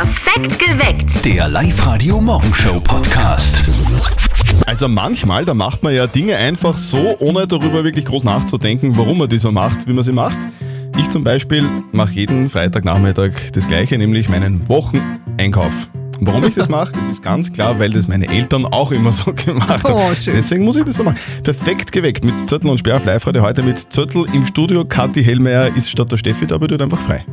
Perfekt 0.00 0.60
geweckt. 0.60 1.24
Der 1.24 1.48
Live-Radio 1.48 2.20
Morgenshow 2.20 2.78
Podcast. 2.78 3.64
Also 4.64 4.86
manchmal, 4.86 5.44
da 5.44 5.54
macht 5.54 5.82
man 5.82 5.92
ja 5.92 6.06
Dinge 6.06 6.36
einfach 6.36 6.76
so, 6.76 7.16
ohne 7.18 7.48
darüber 7.48 7.82
wirklich 7.82 8.04
groß 8.04 8.22
nachzudenken, 8.22 8.96
warum 8.96 9.18
man 9.18 9.28
die 9.28 9.40
so 9.40 9.50
macht, 9.50 9.88
wie 9.88 9.92
man 9.92 10.04
sie 10.04 10.12
macht. 10.12 10.36
Ich 10.96 11.10
zum 11.10 11.24
Beispiel 11.24 11.68
mache 11.90 12.12
jeden 12.12 12.48
Freitagnachmittag 12.48 13.50
das 13.52 13.66
gleiche, 13.66 13.98
nämlich 13.98 14.28
meinen 14.28 14.68
Wocheneinkauf. 14.68 15.88
Warum 16.20 16.44
ich 16.44 16.54
das 16.54 16.68
mache, 16.68 16.92
das 16.92 17.14
ist 17.14 17.22
ganz 17.24 17.50
klar, 17.50 17.80
weil 17.80 17.90
das 17.90 18.06
meine 18.06 18.28
Eltern 18.28 18.66
auch 18.66 18.92
immer 18.92 19.10
so 19.10 19.32
gemacht 19.34 19.82
haben. 19.82 19.94
Oh, 19.94 20.14
schön. 20.14 20.34
Deswegen 20.36 20.64
muss 20.64 20.76
ich 20.76 20.84
das 20.84 20.94
so 20.94 21.02
machen. 21.02 21.18
Perfekt 21.42 21.90
geweckt 21.90 22.24
mit 22.24 22.38
Zettel 22.38 22.70
und 22.70 22.78
Sperr 22.78 22.98
auf 22.98 23.04
Live-Radio. 23.04 23.42
Heute 23.42 23.64
mit 23.64 23.80
Zettel 23.92 24.26
im 24.32 24.46
Studio. 24.46 24.84
Kathi 24.84 25.24
Hellmeier 25.24 25.74
ist 25.74 25.90
statt 25.90 26.12
der 26.12 26.18
Steffi 26.18 26.46
da, 26.46 26.54
aber 26.54 26.68
du 26.68 26.80
einfach 26.80 27.00
frei. 27.00 27.24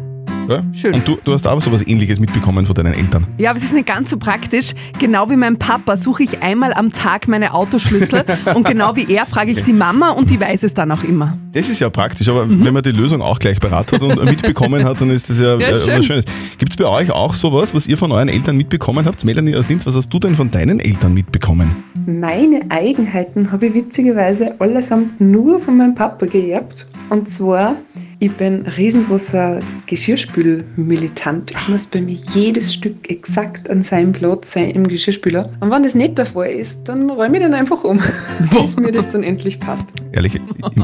Ja? 0.48 0.64
Schön. 0.74 0.94
Und 0.96 1.08
du, 1.08 1.18
du 1.24 1.34
hast 1.34 1.48
auch 1.48 1.60
sowas 1.62 1.86
ähnliches 1.88 2.20
mitbekommen 2.20 2.66
von 2.66 2.76
deinen 2.76 2.94
Eltern. 2.94 3.26
Ja, 3.38 3.50
aber 3.52 3.58
es 3.60 3.66
ist 3.66 3.74
nicht 3.74 3.88
ganz 3.88 4.10
so 4.10 4.18
praktisch. 4.18 4.74
Genau 5.00 5.30
wie 5.30 5.36
mein 5.36 5.58
Papa 5.58 5.98
suche 5.98 6.24
ich 6.24 6.42
einmal 6.42 6.74
am 6.74 6.92
Tag 6.92 7.28
meine 7.28 7.54
Autoschlüssel 7.54 8.24
und 8.54 8.68
genau 8.68 8.96
wie 8.96 9.12
er 9.14 9.26
frage 9.26 9.52
ich 9.52 9.64
die 9.64 9.74
Mama 9.74 10.10
und 10.12 10.30
die 10.30 10.40
weiß 10.40 10.64
es 10.64 10.74
dann 10.74 10.92
auch 10.92 11.04
immer. 11.04 11.38
Das 11.54 11.70
ist 11.70 11.80
ja 11.80 11.90
praktisch, 11.90 12.28
aber 12.28 12.50
wenn 12.50 12.74
man 12.74 12.84
die 12.84 12.92
Lösung 12.92 13.22
auch 13.22 13.40
gleich 13.40 13.60
parat 13.60 13.92
hat 13.92 14.02
und 14.02 14.24
mitbekommen 14.26 14.84
hat, 14.84 15.00
dann 15.00 15.10
ist 15.10 15.30
das 15.30 15.40
ja, 15.40 15.58
Ja, 15.58 15.70
äh, 15.70 15.76
schön. 15.76 16.00
was 16.00 16.06
Schönes. 16.06 16.26
Gibt 16.58 16.72
es 16.72 16.78
bei 16.78 16.86
euch 16.86 17.12
auch 17.12 17.34
sowas, 17.34 17.74
was 17.74 17.88
ihr 17.88 17.98
von 17.98 18.12
euren 18.12 18.28
Eltern 18.30 18.58
mitbekommen 18.58 19.06
habt? 19.06 19.24
Melanie 19.26 19.56
aus 19.56 19.70
Linz, 19.70 19.86
was 19.86 19.96
hast 19.96 20.10
du 20.10 20.20
denn 20.20 20.36
von 20.36 20.52
deinen 20.52 20.80
Eltern 20.80 21.14
mitbekommen? 21.14 21.76
Meine 22.06 22.62
Eigenheiten 22.70 23.52
habe 23.52 23.68
ich 23.68 23.74
witzigerweise 23.74 24.60
allesamt 24.60 25.20
nur 25.22 25.60
von 25.60 25.78
meinem 25.78 25.96
Papa 25.96 26.26
geerbt. 26.26 26.86
Und 27.10 27.30
zwar, 27.30 27.76
ich 28.20 28.32
bin 28.34 28.66
riesengroßer 28.66 29.60
Geschirrspülmilitant. 29.88 31.54
Es 31.56 31.68
muss 31.68 31.86
bei 31.86 32.02
mir 32.02 32.18
jedes 32.34 32.74
Stück 32.74 33.10
exakt 33.10 33.70
an 33.70 33.82
seinem 33.82 34.12
Platz 34.14 34.54
sein 34.54 34.72
im 34.72 34.88
Geschirrspüler. 34.88 35.50
Und 35.60 35.72
wenn 35.72 35.84
das 35.84 35.96
nicht 35.96 36.18
der 36.18 36.26
Fall 36.26 36.52
ist, 36.52 36.84
dann 36.86 37.10
räume 37.10 37.38
ich 37.38 37.44
den 37.44 37.54
einfach 37.54 37.84
um, 37.84 38.00
bis 38.52 38.78
mir 38.78 38.92
das 38.92 39.12
dann 39.12 39.24
endlich 39.24 39.60
passt. 39.60 39.90
Ehrlich, 40.12 40.36
ich, 40.36 40.42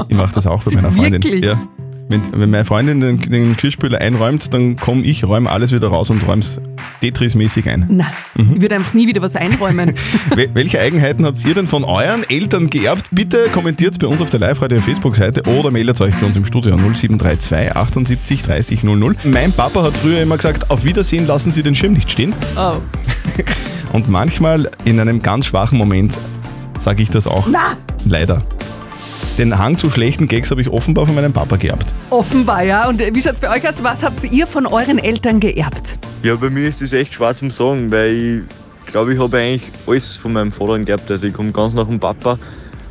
ich 0.08 0.16
mache 0.16 0.34
das 0.34 0.46
auch 0.46 0.62
bei 0.64 0.72
meiner 0.72 0.92
Freundin. 0.92 1.22
Wirklich? 1.22 1.44
Ja. 1.44 1.58
Wenn, 2.08 2.20
wenn 2.32 2.50
meine 2.50 2.64
Freundin 2.66 3.00
den, 3.00 3.18
den 3.20 3.54
Geschirrspüler 3.54 3.98
einräumt, 3.98 4.52
dann 4.52 4.76
komme 4.76 5.02
ich, 5.02 5.24
räume 5.24 5.48
alles 5.48 5.72
wieder 5.72 5.88
raus 5.88 6.10
und 6.10 6.26
räume 6.26 6.40
es 6.40 6.60
Tetris-mäßig 7.00 7.68
ein. 7.70 7.86
Nein, 7.88 8.06
ich 8.36 8.60
würde 8.60 8.74
einfach 8.74 8.92
nie 8.92 9.06
wieder 9.06 9.22
was 9.22 9.34
einräumen. 9.34 9.94
Wel- 10.34 10.50
Welche 10.52 10.78
Eigenheiten 10.80 11.24
habt 11.24 11.42
ihr 11.46 11.54
denn 11.54 11.66
von 11.66 11.84
euren 11.84 12.22
Eltern 12.28 12.68
geerbt? 12.68 13.06
Bitte 13.12 13.46
kommentiert 13.54 13.98
bei 13.98 14.06
uns 14.08 14.20
auf 14.20 14.28
der 14.30 14.40
Live-Radio-Facebook-Seite 14.40 15.42
oder 15.58 15.70
meldet 15.70 16.00
euch 16.02 16.14
bei 16.16 16.26
uns 16.26 16.36
im 16.36 16.44
Studio 16.44 16.76
0732 16.76 17.74
78 17.76 18.42
30 18.42 18.84
00. 18.84 19.16
Mein 19.24 19.52
Papa 19.52 19.82
hat 19.84 19.94
früher 19.96 20.20
immer 20.22 20.36
gesagt, 20.36 20.70
auf 20.70 20.84
Wiedersehen 20.84 21.26
lassen 21.26 21.50
Sie 21.50 21.62
den 21.62 21.74
Schirm 21.74 21.94
nicht 21.94 22.10
stehen. 22.10 22.34
Oh. 22.56 22.74
Und 23.92 24.08
manchmal 24.10 24.70
in 24.84 25.00
einem 25.00 25.20
ganz 25.20 25.46
schwachen 25.46 25.78
Moment 25.78 26.12
sage 26.78 27.02
ich 27.02 27.10
das 27.10 27.26
auch. 27.26 27.46
Na, 27.50 27.76
Leider. 28.04 28.42
Den 29.38 29.58
Hang 29.58 29.78
zu 29.78 29.90
schlechten 29.90 30.28
Gags 30.28 30.50
habe 30.50 30.60
ich 30.60 30.68
offenbar 30.68 31.06
von 31.06 31.14
meinem 31.14 31.32
Papa 31.32 31.56
geerbt. 31.56 31.86
offenbar 32.10 32.62
ja. 32.62 32.86
Und 32.88 33.00
äh, 33.00 33.14
wie 33.14 33.22
schaut 33.22 33.32
es 33.34 33.40
bei 33.40 33.50
euch 33.50 33.66
aus? 33.66 33.82
Was 33.82 34.02
habt 34.02 34.22
ihr 34.24 34.46
von 34.46 34.66
euren 34.66 34.98
Eltern 34.98 35.40
geerbt? 35.40 35.96
Ja, 36.22 36.34
bei 36.36 36.50
mir 36.50 36.68
ist 36.68 36.82
das 36.82 36.92
echt 36.92 37.14
schwer 37.14 37.34
zum 37.34 37.50
Sagen, 37.50 37.90
weil 37.90 38.44
ich 38.84 38.92
glaube, 38.92 39.14
ich 39.14 39.18
habe 39.20 39.38
eigentlich 39.38 39.70
alles 39.86 40.16
von 40.16 40.34
meinem 40.34 40.52
Vater 40.52 40.78
geerbt. 40.80 41.10
Also 41.10 41.26
ich 41.26 41.32
komme 41.32 41.50
ganz 41.50 41.72
nach 41.72 41.86
dem 41.88 41.98
Papa. 41.98 42.38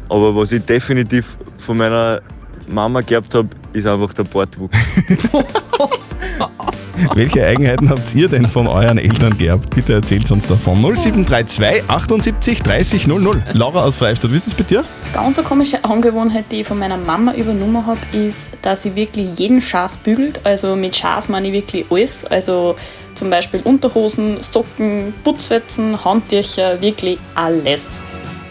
Aber 0.10 0.36
was 0.36 0.52
ich 0.52 0.64
definitiv 0.66 1.38
von 1.60 1.78
meiner 1.78 2.22
Mama 2.68 3.02
geerbt 3.02 3.36
habe, 3.36 3.50
ist 3.74 3.86
einfach 3.86 4.12
der 4.14 4.24
Bartwuchs. 4.24 4.76
Welche 7.16 7.46
Eigenheiten 7.46 7.90
habt 7.90 8.14
ihr 8.16 8.28
denn 8.28 8.48
von 8.48 8.68
euren 8.68 8.98
Eltern 8.98 9.38
geerbt? 9.38 9.74
Bitte 9.74 9.94
erzählt 9.94 10.30
uns 10.32 10.48
davon. 10.48 10.82
0732 10.82 11.90
78 11.90 12.62
30 12.62 13.08
00. 13.08 13.44
Laura 13.54 13.84
aus 13.86 13.98
Freistadt, 13.98 14.32
wie 14.32 14.36
ist 14.36 14.48
das 14.48 14.54
bei 14.54 14.64
dir? 14.64 14.84
Ganz 15.14 15.38
eine 15.38 15.48
komische 15.48 15.84
Angewohnheit, 15.84 16.46
die 16.52 16.62
ich 16.62 16.68
von 16.68 16.80
meiner 16.80 16.98
Mama 16.98 17.34
übernommen 17.34 17.86
habe, 17.86 18.00
ist, 18.14 18.52
dass 18.62 18.84
sie 18.84 18.96
wirklich 18.96 19.38
jeden 19.40 19.62
Schaß 19.62 19.98
bügelt. 19.98 20.40
Also 20.44 20.76
mit 20.76 20.96
Schaß 20.96 21.30
meine 21.30 21.48
ich 21.48 21.54
wirklich 21.54 21.86
alles. 21.90 22.26
Also 22.26 22.76
zum 23.16 23.30
Beispiel 23.30 23.62
Unterhosen, 23.64 24.38
Socken, 24.42 25.14
Putzfetzen, 25.24 26.04
Handtücher, 26.04 26.82
wirklich 26.82 27.20
alles. 27.36 28.00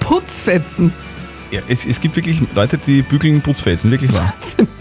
Putzfetzen. 0.01 0.93
Ja, 1.51 1.61
es, 1.67 1.85
es 1.85 2.01
gibt 2.01 2.15
wirklich 2.15 2.41
Leute, 2.55 2.79
die 2.79 3.03
bügeln 3.03 3.41
Putzfetzen, 3.41 3.91
wirklich 3.91 4.13
wahr. 4.13 4.33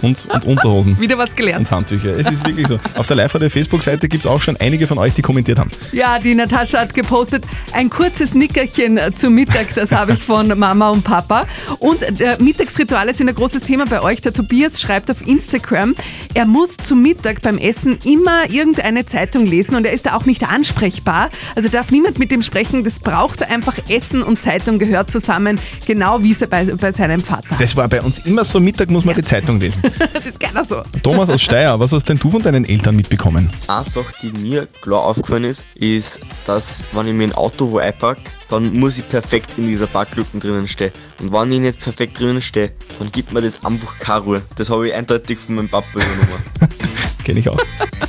Und, 0.01 0.27
und 0.31 0.45
Unterhosen. 0.45 0.99
Wieder 0.99 1.17
was 1.17 1.35
gelernt. 1.35 1.67
Und 1.67 1.71
Handtücher. 1.71 2.11
Es 2.11 2.29
ist 2.29 2.45
wirklich 2.45 2.67
so. 2.67 2.79
Auf 2.95 3.07
der 3.07 3.17
Live-Radio-Facebook-Seite 3.17 4.07
gibt 4.07 4.25
es 4.25 4.29
auch 4.29 4.39
schon 4.39 4.55
einige 4.57 4.85
von 4.85 4.99
euch, 4.99 5.13
die 5.13 5.23
kommentiert 5.23 5.57
haben. 5.57 5.71
Ja, 5.91 6.19
die 6.19 6.35
Natascha 6.35 6.79
hat 6.79 6.93
gepostet, 6.93 7.43
ein 7.73 7.89
kurzes 7.89 8.35
Nickerchen 8.35 8.99
zum 9.15 9.33
Mittag, 9.33 9.73
das 9.73 9.91
habe 9.91 10.13
ich 10.13 10.19
von 10.19 10.47
Mama 10.59 10.89
und 10.89 11.03
Papa. 11.03 11.47
Und 11.79 12.03
äh, 12.21 12.37
Mittagsrituale 12.39 13.15
sind 13.15 13.29
ein 13.29 13.35
großes 13.35 13.63
Thema 13.63 13.85
bei 13.85 14.01
euch. 14.01 14.21
Der 14.21 14.33
Tobias 14.33 14.79
schreibt 14.79 15.09
auf 15.09 15.25
Instagram, 15.25 15.95
er 16.35 16.45
muss 16.45 16.77
zum 16.77 17.01
Mittag 17.01 17.41
beim 17.41 17.57
Essen 17.57 17.97
immer 18.05 18.47
irgendeine 18.49 19.07
Zeitung 19.07 19.47
lesen 19.47 19.75
und 19.75 19.85
er 19.85 19.93
ist 19.93 20.05
da 20.05 20.15
auch 20.15 20.25
nicht 20.25 20.47
ansprechbar. 20.47 21.31
Also 21.55 21.67
darf 21.69 21.89
niemand 21.89 22.19
mit 22.19 22.31
ihm 22.31 22.43
sprechen, 22.43 22.83
das 22.83 22.99
braucht 22.99 23.41
er 23.41 23.49
einfach. 23.49 23.73
Essen 23.89 24.21
und 24.21 24.39
Zeitung 24.39 24.77
gehört 24.77 25.09
zusammen, 25.09 25.59
genau 25.87 26.21
wie 26.21 26.31
es 26.31 26.47
bei, 26.47 26.58
bei 26.65 26.91
seinem 26.91 27.21
Vater. 27.21 27.55
Das 27.59 27.75
war 27.75 27.87
bei 27.87 28.01
uns 28.01 28.25
immer 28.25 28.45
so, 28.45 28.59
Mittag 28.59 28.89
muss 28.89 29.05
man 29.05 29.15
die 29.15 29.23
Zeitung 29.23 29.59
lesen. 29.59 29.81
Das 30.13 30.25
ist 30.25 30.39
keiner 30.39 30.65
so. 30.65 30.81
Thomas 31.03 31.29
aus 31.29 31.41
Steyr, 31.41 31.79
was 31.79 31.91
hast 31.91 32.09
denn 32.09 32.17
du 32.17 32.31
von 32.31 32.41
deinen 32.41 32.65
Eltern 32.65 32.95
mitbekommen? 32.95 33.49
Eine 33.67 33.83
Sache, 33.83 34.13
die 34.21 34.31
mir 34.31 34.67
klar 34.81 35.03
aufgefallen 35.03 35.45
ist, 35.45 35.63
ist, 35.75 36.19
dass 36.45 36.83
wenn 36.93 37.07
ich 37.07 37.13
mir 37.13 37.25
ein 37.25 37.33
Auto 37.33 37.69
wo 37.71 37.77
einpacke, 37.77 38.21
dann 38.49 38.73
muss 38.73 38.97
ich 38.97 39.07
perfekt 39.07 39.53
in 39.57 39.65
dieser 39.65 39.87
Parklücke 39.87 40.37
drinnen 40.39 40.67
stehen. 40.67 40.91
Und 41.19 41.31
wenn 41.31 41.51
ich 41.51 41.59
nicht 41.59 41.79
perfekt 41.79 42.19
drinnen 42.19 42.41
stehe, 42.41 42.71
dann 42.97 43.11
gibt 43.11 43.31
mir 43.31 43.41
das 43.41 43.63
einfach 43.63 43.97
keine 43.99 44.21
Ruhe. 44.21 44.41
Das 44.55 44.69
habe 44.69 44.87
ich 44.87 44.93
eindeutig 44.93 45.37
von 45.37 45.55
meinem 45.55 45.69
Papa 45.69 45.87
übernommen. 45.93 46.43
Kenne 47.23 47.39
ich 47.39 47.49
auch. 47.49 47.59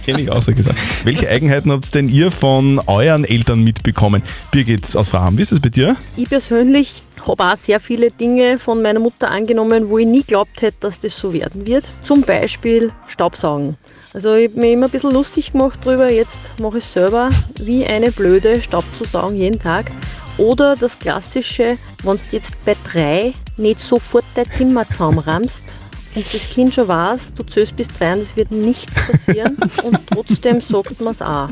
Kenne 0.05 0.23
ich 0.23 0.31
auch 0.31 0.41
so 0.41 0.53
gesagt. 0.53 0.79
Welche 1.05 1.29
Eigenheiten 1.29 1.71
habt 1.71 1.95
denn 1.95 2.09
ihr 2.09 2.31
von 2.31 2.81
euren 2.87 3.25
Eltern 3.25 3.63
mitbekommen? 3.63 4.23
Birgit 4.51 4.97
aus 4.97 5.11
Fraham, 5.11 5.37
wie 5.37 5.43
ist 5.43 5.53
das 5.53 5.61
bei 5.61 5.69
dir? 5.69 5.97
Ich 6.17 6.29
persönlich 6.29 7.03
habe 7.27 7.45
auch 7.45 7.57
sehr 7.57 7.81
viele 7.81 8.11
Dinge 8.11 8.59
von 8.59 8.83
meiner 8.83 9.01
Mutter 9.01 9.31
angenommen, 9.31 9.89
wo 9.89 9.99
ich 9.99 10.07
nie 10.07 10.23
glaubt 10.23 10.63
hätte, 10.63 10.77
dass 10.81 10.99
das 10.99 11.17
so 11.17 11.33
werden 11.33 11.67
wird. 11.67 11.89
Zum 12.03 12.23
Beispiel 12.23 12.93
Staubsaugen. 13.07 13.77
Also 14.13 14.35
ich 14.35 14.51
habe 14.51 14.61
mir 14.61 14.73
immer 14.73 14.87
ein 14.87 14.91
bisschen 14.91 15.13
lustig 15.13 15.53
gemacht 15.53 15.85
drüber, 15.85 16.11
jetzt 16.11 16.59
mache 16.59 16.79
ich 16.79 16.85
es 16.85 16.93
selber, 16.93 17.31
wie 17.61 17.87
eine 17.87 18.11
Blöde 18.11 18.61
Staub 18.63 18.85
zu 18.99 19.05
saugen 19.05 19.37
jeden 19.37 19.59
Tag. 19.59 19.91
Oder 20.37 20.75
das 20.75 20.99
klassische, 20.99 21.77
wenn 22.03 22.17
du 22.17 22.23
jetzt 22.31 22.55
bei 22.65 22.75
drei 22.91 23.35
nicht 23.57 23.81
sofort 23.81 24.25
dein 24.35 24.51
Zimmer 24.51 24.89
zusammenrammst 24.89 25.77
und 26.15 26.35
das 26.35 26.49
Kind 26.49 26.75
schon 26.75 26.89
weiß, 26.89 27.35
du 27.35 27.45
zählst 27.45 27.77
bis 27.77 27.89
drei 27.89 28.15
und 28.15 28.23
es 28.23 28.37
wird 28.37 28.51
nichts 28.51 29.07
passieren 29.07 29.57
und 29.85 29.99
trotzdem 30.07 30.61
sagt 30.61 31.01
man 31.01 31.13
es 31.13 31.23
auch. 31.23 31.49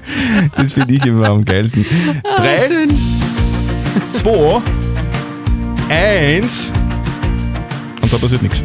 Das 0.56 0.72
finde 0.72 0.94
ich 0.94 1.04
immer 1.06 1.28
am 1.28 1.44
geilsten. 1.44 1.84
Drei, 2.36 2.66
Schön. 2.66 2.98
zwei, 4.10 4.62
eins. 5.90 6.72
Und 8.02 8.12
da 8.12 8.18
passiert 8.18 8.42
nichts. 8.42 8.62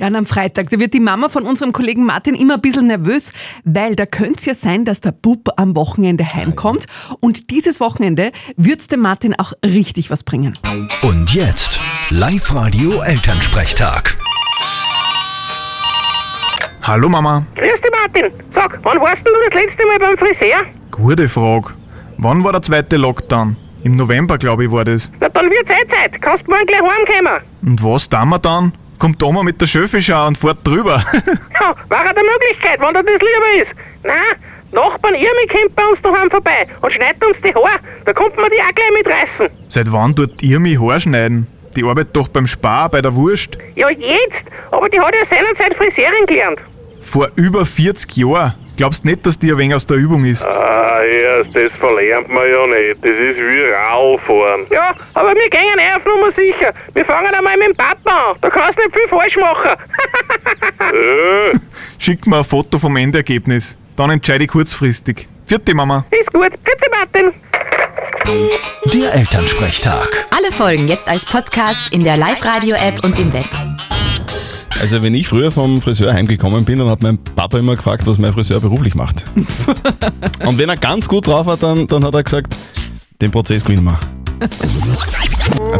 Ja, 0.00 0.06
und 0.06 0.16
am 0.16 0.26
Freitag, 0.26 0.70
da 0.70 0.78
wird 0.78 0.94
die 0.94 1.00
Mama 1.00 1.28
von 1.28 1.44
unserem 1.44 1.72
Kollegen 1.72 2.04
Martin 2.04 2.34
immer 2.34 2.54
ein 2.54 2.60
bisschen 2.60 2.86
nervös, 2.86 3.32
weil 3.64 3.96
da 3.96 4.06
könnte 4.06 4.38
es 4.38 4.44
ja 4.44 4.54
sein, 4.54 4.84
dass 4.84 5.00
der 5.00 5.12
Bub 5.12 5.48
am 5.56 5.74
Wochenende 5.74 6.24
heimkommt. 6.24 6.86
Und 7.20 7.50
dieses 7.50 7.80
Wochenende 7.80 8.32
wird 8.56 8.80
es 8.80 8.88
dem 8.88 9.00
Martin 9.00 9.34
auch 9.38 9.52
richtig 9.64 10.10
was 10.10 10.22
bringen. 10.22 10.56
Und 11.02 11.34
jetzt 11.34 11.80
Live-Radio 12.10 13.00
Elternsprechtag. 13.00 14.16
Hallo 16.82 17.08
Mama. 17.08 17.44
Grüß 17.56 17.80
dich, 17.80 17.90
Martin. 17.90 18.32
Sag, 18.54 18.78
wann 18.82 19.00
warst 19.00 19.18
denn 19.18 19.32
du 19.32 19.50
das 19.50 19.62
letzte 19.62 19.86
Mal 19.86 19.98
beim 19.98 20.16
Friseur? 20.16 20.64
Gute 20.90 21.28
Frage. 21.28 21.74
Wann 22.18 22.44
war 22.44 22.52
der 22.52 22.62
zweite 22.62 22.96
Lockdown? 22.96 23.56
Im 23.88 23.96
November, 23.96 24.36
glaube 24.36 24.64
ich, 24.66 24.70
war 24.70 24.84
das. 24.84 25.10
Na, 25.18 25.30
dann 25.30 25.46
wird's 25.46 25.70
eh 25.70 25.88
Zeit. 25.88 26.20
Kannst 26.20 26.46
morgen 26.46 26.66
gleich 26.66 26.82
heimkommen. 26.82 27.40
Und 27.62 27.82
was 27.82 28.06
tun 28.06 28.28
wir 28.28 28.38
dann? 28.38 28.74
Kommt 28.98 29.22
Oma 29.22 29.42
mit 29.42 29.58
der 29.62 29.66
Schöffischau 29.66 30.26
und 30.26 30.36
fährt 30.36 30.58
drüber. 30.62 31.02
Ja, 31.58 31.74
war 31.88 32.00
eine 32.00 32.12
Möglichkeit, 32.12 32.78
wenn 32.80 32.92
dir 32.94 33.02
das 33.02 33.20
lieber 33.20 33.62
ist. 33.62 33.72
Nein, 34.04 34.14
Nachbarn 34.72 35.14
Irmi 35.14 35.46
kommt 35.50 35.74
bei 35.74 35.84
uns 35.86 36.00
daheim 36.02 36.30
vorbei 36.30 36.66
und 36.82 36.92
schneidet 36.92 37.24
uns 37.24 37.36
die 37.42 37.52
Haare. 37.54 37.80
Da 38.04 38.12
kommt 38.12 38.36
man 38.36 38.50
die 38.50 38.60
auch 38.62 38.74
gleich 38.74 38.90
mitreißen. 38.92 39.56
Seit 39.68 39.90
wann 39.90 40.14
tut 40.14 40.42
ihr 40.42 40.60
mich 40.60 40.78
Haar 40.78 41.00
schneiden? 41.00 41.46
Die 41.74 41.82
arbeitet 41.82 42.14
doch 42.14 42.28
beim 42.28 42.46
Spar 42.46 42.90
bei 42.90 43.00
der 43.00 43.16
Wurst. 43.16 43.56
Ja, 43.74 43.88
jetzt. 43.88 44.44
Aber 44.70 44.88
die 44.90 45.00
hat 45.00 45.14
ja 45.14 45.26
seinerzeit 45.34 45.74
Friseurin 45.78 46.26
gelernt. 46.26 46.58
Vor 47.00 47.30
über 47.36 47.64
40 47.64 48.16
Jahren. 48.18 48.54
Glaubst 48.78 49.04
nicht, 49.04 49.26
dass 49.26 49.36
die 49.36 49.50
ein 49.50 49.58
wenig 49.58 49.74
aus 49.74 49.84
der 49.86 49.96
Übung 49.96 50.24
ist? 50.24 50.44
Ah, 50.44 51.02
erst, 51.02 51.50
das 51.52 51.72
verlernt 51.80 52.28
man 52.28 52.48
ja 52.48 52.64
nicht. 52.68 53.02
Das 53.02 53.10
ist 53.10 53.36
wie 53.36 53.64
Radfahren. 53.72 54.66
Ja, 54.70 54.94
aber 55.14 55.34
wir 55.34 55.50
gehen 55.50 55.78
eh 55.78 55.96
auf 55.96 56.04
Nummer 56.04 56.30
sicher. 56.30 56.72
Wir 56.94 57.04
fangen 57.04 57.34
einmal 57.34 57.56
mit 57.56 57.66
dem 57.66 57.74
Papa 57.74 58.30
an. 58.30 58.36
Da 58.40 58.48
kannst 58.48 58.78
du 58.78 58.82
nicht 58.84 58.94
viel 58.94 59.08
falsch 59.08 59.36
machen. 59.36 59.70
Äh, 60.94 61.58
Schick 61.98 62.24
mir 62.28 62.36
ein 62.38 62.44
Foto 62.44 62.78
vom 62.78 62.96
Endergebnis. 62.96 63.76
Dann 63.96 64.10
entscheide 64.10 64.44
ich 64.44 64.50
kurzfristig. 64.50 65.26
Vierte 65.44 65.74
Mama. 65.74 66.04
Ist 66.12 66.32
gut. 66.32 66.52
Bitte, 66.62 66.88
Martin. 66.92 67.32
Der 68.94 69.14
Elternsprechtag. 69.14 70.26
Alle 70.30 70.52
Folgen 70.52 70.86
jetzt 70.86 71.10
als 71.10 71.24
Podcast 71.24 71.92
in 71.92 72.04
der 72.04 72.16
Live-Radio-App 72.16 73.02
und 73.02 73.18
im 73.18 73.32
Web. 73.32 73.67
Also 74.80 75.02
wenn 75.02 75.14
ich 75.14 75.26
früher 75.26 75.50
vom 75.50 75.82
Friseur 75.82 76.12
heimgekommen 76.12 76.64
bin, 76.64 76.78
dann 76.78 76.88
hat 76.88 77.02
mein 77.02 77.18
Papa 77.18 77.58
immer 77.58 77.74
gefragt, 77.74 78.06
was 78.06 78.18
mein 78.18 78.32
Friseur 78.32 78.60
beruflich 78.60 78.94
macht. 78.94 79.24
Und 80.46 80.58
wenn 80.58 80.68
er 80.68 80.76
ganz 80.76 81.08
gut 81.08 81.26
drauf 81.26 81.46
war, 81.46 81.56
dann, 81.56 81.86
dann 81.88 82.04
hat 82.04 82.14
er 82.14 82.22
gesagt, 82.22 82.54
den 83.20 83.30
Prozess 83.30 83.64
gewinnen 83.64 83.84
wir. 83.84 83.98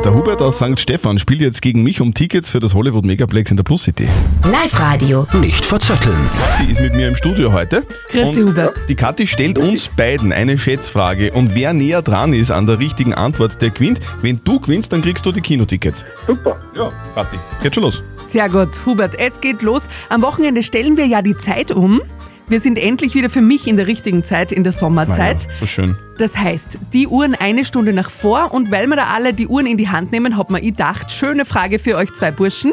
Der 0.05 0.15
Hubert 0.15 0.41
aus 0.41 0.57
St. 0.57 0.81
Stephan 0.81 1.19
spielt 1.19 1.41
jetzt 1.41 1.61
gegen 1.63 1.83
mich 1.83 2.01
um 2.01 2.15
Tickets 2.15 2.51
für 2.51 2.59
das 2.59 2.75
Hollywood 2.75 3.05
Megaplex 3.05 3.51
in 3.51 3.57
der 3.57 3.65
Plus 3.65 3.85
City. 3.85 4.09
Live-Radio. 4.45 5.27
Nicht 5.35 5.65
verzetteln. 5.65 6.19
Die 6.61 6.73
ist 6.73 6.81
mit 6.81 6.95
mir 6.95 7.07
im 7.09 7.15
Studio 7.15 7.53
heute. 7.53 7.85
Grüß 8.11 8.33
dich, 8.33 8.45
Und 8.45 8.51
Hubert. 8.51 8.81
Die 8.89 8.95
Kathi 8.95 9.27
stellt 9.27 9.59
uns 9.59 9.89
beiden 9.95 10.33
eine 10.33 10.59
Schätzfrage 10.59 11.33
und 11.33 11.55
wer 11.55 11.73
näher 11.75 12.03
dran 12.03 12.33
ist 12.33 12.51
an 12.51 12.67
der 12.67 12.79
richtigen 12.79 13.15
Antwort, 13.15 13.61
der 13.61 13.71
gewinnt. 13.71 14.01
Wenn 14.23 14.41
du 14.43 14.59
gewinnst, 14.59 14.93
dann 14.93 15.03
kriegst 15.03 15.25
du 15.27 15.33
die 15.33 15.43
Kinotickets. 15.43 16.05
Super. 16.27 16.59
Ja, 16.75 16.91
Kathi, 17.15 17.37
geht 17.63 17.75
schon 17.75 17.85
los. 17.85 18.03
Sehr 18.29 18.51
gut, 18.51 18.85
Hubert, 18.85 19.19
es 19.19 19.41
geht 19.41 19.63
los. 19.63 19.89
Am 20.11 20.21
Wochenende 20.21 20.63
stellen 20.63 20.99
wir 20.99 21.07
ja 21.07 21.23
die 21.23 21.35
Zeit 21.37 21.71
um. 21.73 22.03
Wir 22.47 22.61
sind 22.61 22.79
endlich 22.79 23.15
wieder 23.15 23.31
für 23.31 23.41
mich 23.41 23.67
in 23.67 23.77
der 23.77 23.87
richtigen 23.87 24.23
Zeit, 24.23 24.53
in 24.53 24.65
der 24.65 24.73
Sommerzeit. 24.73 25.47
Naja, 25.47 25.59
so 25.61 25.67
schön. 25.67 25.97
Das 26.19 26.37
heißt, 26.37 26.79
die 26.93 27.07
Uhren 27.07 27.35
eine 27.35 27.65
Stunde 27.65 27.95
nach 27.95 28.11
vor 28.11 28.53
und 28.53 28.71
weil 28.71 28.87
wir 28.87 28.97
da 28.97 29.05
alle 29.15 29.33
die 29.33 29.47
Uhren 29.47 29.65
in 29.67 29.79
die 29.79 29.89
Hand 29.89 30.13
nehmen, 30.13 30.37
hat 30.37 30.51
man 30.51 30.61
gedacht, 30.61 31.11
schöne 31.11 31.47
Frage 31.47 31.79
für 31.79 31.97
euch 31.97 32.13
zwei 32.13 32.31
Burschen. 32.31 32.73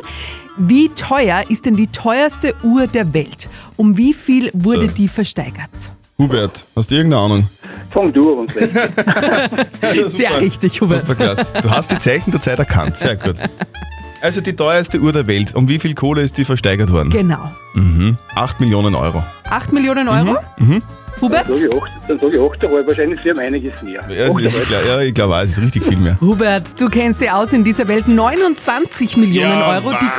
Wie 0.57 0.89
teuer 0.89 1.43
ist 1.49 1.65
denn 1.65 1.77
die 1.77 1.87
teuerste 1.87 2.53
Uhr 2.63 2.87
der 2.87 3.13
Welt? 3.13 3.47
Um 3.77 3.95
wie 3.97 4.13
viel 4.13 4.49
wurde 4.53 4.85
Äh. 4.85 4.89
die 4.89 5.07
versteigert? 5.07 5.93
Hubert, 6.17 6.65
hast 6.75 6.91
du 6.91 6.95
irgendeine 6.95 7.21
Ahnung? 7.23 7.47
Fang 7.91 8.11
du 8.11 8.29
und 8.29 8.53
weg. 8.55 8.71
Sehr 10.09 10.39
richtig, 10.41 10.81
Hubert. 10.81 11.05
Du 11.61 11.69
hast 11.69 11.91
die 11.91 11.99
Zeichen 11.99 12.31
der 12.31 12.39
Zeit 12.41 12.59
erkannt. 12.59 12.97
Sehr 12.97 13.15
gut. 13.17 13.35
Also 14.21 14.41
die 14.41 14.55
teuerste 14.55 14.99
Uhr 14.99 15.11
der 15.13 15.27
Welt. 15.27 15.55
Um 15.55 15.67
wie 15.67 15.79
viel 15.79 15.93
Kohle 15.93 16.21
ist 16.21 16.37
die 16.37 16.45
versteigert 16.45 16.91
worden? 16.91 17.09
Genau. 17.09 17.51
Mhm. 17.73 18.17
8 18.35 18.59
Millionen 18.59 18.95
Euro. 18.95 19.23
8 19.49 19.71
Millionen 19.71 20.07
Euro? 20.07 20.37
Mhm. 20.57 20.81
Hubert? 21.21 21.47
Dann 21.47 21.53
sage 21.53 21.67
ich 21.67 21.75
8, 21.75 21.91
dann 22.09 22.19
sag 22.19 22.33
ich 22.33 22.39
8 22.41 22.87
wahrscheinlich 22.87 23.21
sie 23.21 23.29
haben 23.29 23.39
einiges 23.39 23.81
mehr. 23.81 24.03
Ja, 24.09 24.25
ist, 24.25 24.67
klar, 24.67 24.85
ja, 24.85 24.99
ich 25.01 25.13
glaube 25.13 25.35
auch, 25.35 25.41
es 25.41 25.51
ist 25.51 25.61
richtig 25.61 25.85
viel 25.85 25.97
mehr. 25.97 26.17
Hubert, 26.19 26.79
du 26.79 26.89
kennst 26.89 27.19
sie 27.19 27.29
aus 27.29 27.53
in 27.53 27.63
dieser 27.63 27.87
Welt. 27.87 28.07
29 28.07 29.15
Millionen 29.17 29.51
Ja, 29.51 29.75
Euro, 29.75 29.91
die 29.91 30.05
Wahnsinn. 30.05 30.09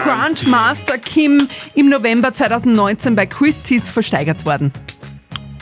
Crunchmaster 0.46 0.99
Kim 0.99 1.49
im 1.75 1.90
November 1.90 2.32
2019 2.32 3.14
bei 3.14 3.26
Christie's 3.26 3.90
versteigert 3.90 4.46
worden. 4.46 4.72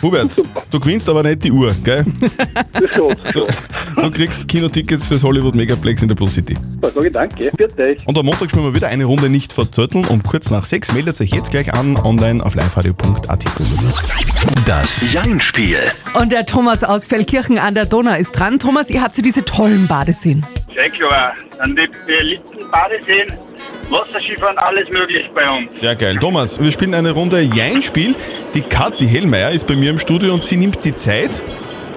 Hubert, 0.03 0.31
du 0.71 0.81
gewinnst 0.81 1.09
aber 1.09 1.23
nicht 1.23 1.45
die 1.45 1.53
Uhr, 1.53 1.75
gell? 1.83 2.05
Das 2.73 2.91
schon, 2.91 3.17
Du, 3.33 3.47
du 4.01 4.11
kriegst 4.11 4.47
Kinotickets 4.47 5.09
fürs 5.09 5.23
Hollywood 5.23 5.55
Megaplex 5.55 6.03
in 6.03 6.09
der 6.09 6.15
Plus 6.15 6.35
City. 6.35 6.57
Da 6.81 6.91
sage 6.91 7.07
ich 7.07 7.13
danke. 7.13 7.51
Bitte 7.57 7.83
euch. 7.83 8.07
Und 8.07 8.19
am 8.19 8.27
Montag 8.27 8.51
spielen 8.51 8.65
wir 8.65 8.75
wieder 8.75 8.89
eine 8.89 9.05
Runde 9.05 9.29
nicht 9.29 9.53
verzötteln 9.53 10.05
und 10.07 10.25
kurz 10.25 10.51
nach 10.51 10.65
sechs 10.65 10.93
meldet 10.93 11.21
euch 11.21 11.31
jetzt 11.31 11.51
gleich 11.51 11.73
an 11.73 11.97
online 11.97 12.45
auf 12.45 12.55
liveradio.at. 12.55 13.45
Das 14.67 15.13
Jein-Spiel. 15.13 15.79
Und 16.21 16.33
der 16.33 16.47
Thomas 16.47 16.85
aus 16.85 17.07
Feldkirchen 17.07 17.59
an 17.59 17.75
der 17.75 17.87
Donau 17.87 18.15
ist 18.15 18.33
dran. 18.33 18.59
Thomas, 18.59 18.91
ihr 18.91 19.03
habt 19.03 19.17
ja 19.17 19.23
diese 19.23 19.45
tollen 19.45 19.87
Badeseen. 19.87 20.45
Sehr 20.75 20.91
klar. 20.91 21.35
Dann 21.59 21.77
die 21.77 21.89
beliebten 22.07 22.71
Badeseen, 22.71 23.33
Wasserskifahren, 23.91 24.59
alles 24.59 24.89
möglich 24.91 25.25
bei 25.35 25.49
uns. 25.49 25.79
Sehr 25.79 25.95
geil. 25.95 26.17
Thomas, 26.21 26.61
wir 26.61 26.73
spielen 26.73 26.95
eine 26.95 27.13
Runde 27.13 27.41
Jein-Spiel. 27.41 28.15
Die 28.55 28.61
Kathi 28.63 29.07
Hellmeier 29.07 29.51
ist 29.51 29.67
bei 29.67 29.77
mir 29.77 29.91
im 29.91 29.99
Studio 29.99 30.35
und 30.35 30.45
sie 30.45 30.57
nimmt 30.57 30.85
die 30.85 30.95
Zeit. 30.97 31.43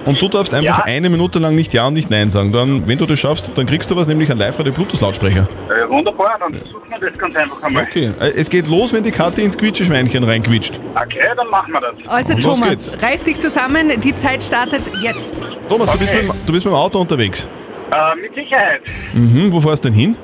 Und 0.04 0.22
du 0.22 0.28
darfst 0.28 0.54
einfach 0.54 0.78
Ja. 0.78 0.84
eine 0.84 1.10
Minute 1.10 1.38
lang 1.38 1.54
nicht 1.54 1.74
Ja 1.74 1.86
und 1.88 1.94
nicht 1.94 2.08
Nein 2.08 2.30
sagen. 2.30 2.52
Dann, 2.52 2.86
wenn 2.86 2.96
du 2.96 3.04
das 3.04 3.18
schaffst, 3.18 3.50
dann 3.56 3.66
kriegst 3.66 3.90
du 3.90 3.96
was, 3.96 4.06
nämlich 4.06 4.30
einen 4.30 4.38
Live-Radio-Bluetooth-Lautsprecher. 4.40 5.46
Äh, 5.68 5.88
wunderbar, 5.90 6.36
dann 6.38 6.54
versuchen 6.58 6.82
wir 6.88 7.10
das 7.10 7.18
ganz 7.18 7.36
einfach 7.36 7.62
einmal. 7.62 7.82
Okay. 7.82 8.10
Äh, 8.20 8.30
Es 8.36 8.48
geht 8.48 8.68
los, 8.68 8.92
wenn 8.94 9.02
die 9.02 9.10
Kathi 9.10 9.42
ins 9.42 9.58
Quietscheschweinchen 9.58 10.24
reinquitscht. 10.24 10.80
Okay, 10.94 11.18
dann 11.36 11.48
machen 11.48 11.72
wir 11.72 11.80
das. 11.80 11.94
Also 12.06 12.34
Thomas, 12.36 12.96
reiß 13.02 13.22
dich 13.24 13.38
zusammen, 13.38 14.00
die 14.00 14.14
Zeit 14.14 14.42
startet 14.42 14.82
jetzt. 15.02 15.44
Thomas, 15.68 15.90
du, 15.90 15.98
bist 15.98 16.12
Okay. 16.14 16.22
mit, 16.26 16.36
du 16.46 16.52
bist 16.52 16.64
mit 16.64 16.72
dem 16.72 16.78
Auto 16.78 17.00
unterwegs. 17.00 17.48
Äh, 17.92 18.16
mit 18.20 18.34
Sicherheit. 18.34 18.82
Mhm, 19.14 19.52
wo 19.52 19.60
fährst 19.60 19.84
du 19.84 19.88
denn 19.88 19.98
hin? 19.98 20.16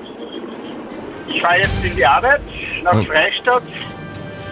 Ich 1.28 1.40
fahre 1.40 1.56
jetzt 1.58 1.84
in 1.84 1.96
die 1.96 2.04
Arbeit 2.06 2.42
nach 2.82 2.94
Ja. 2.94 3.02
Freistadt. 3.04 3.62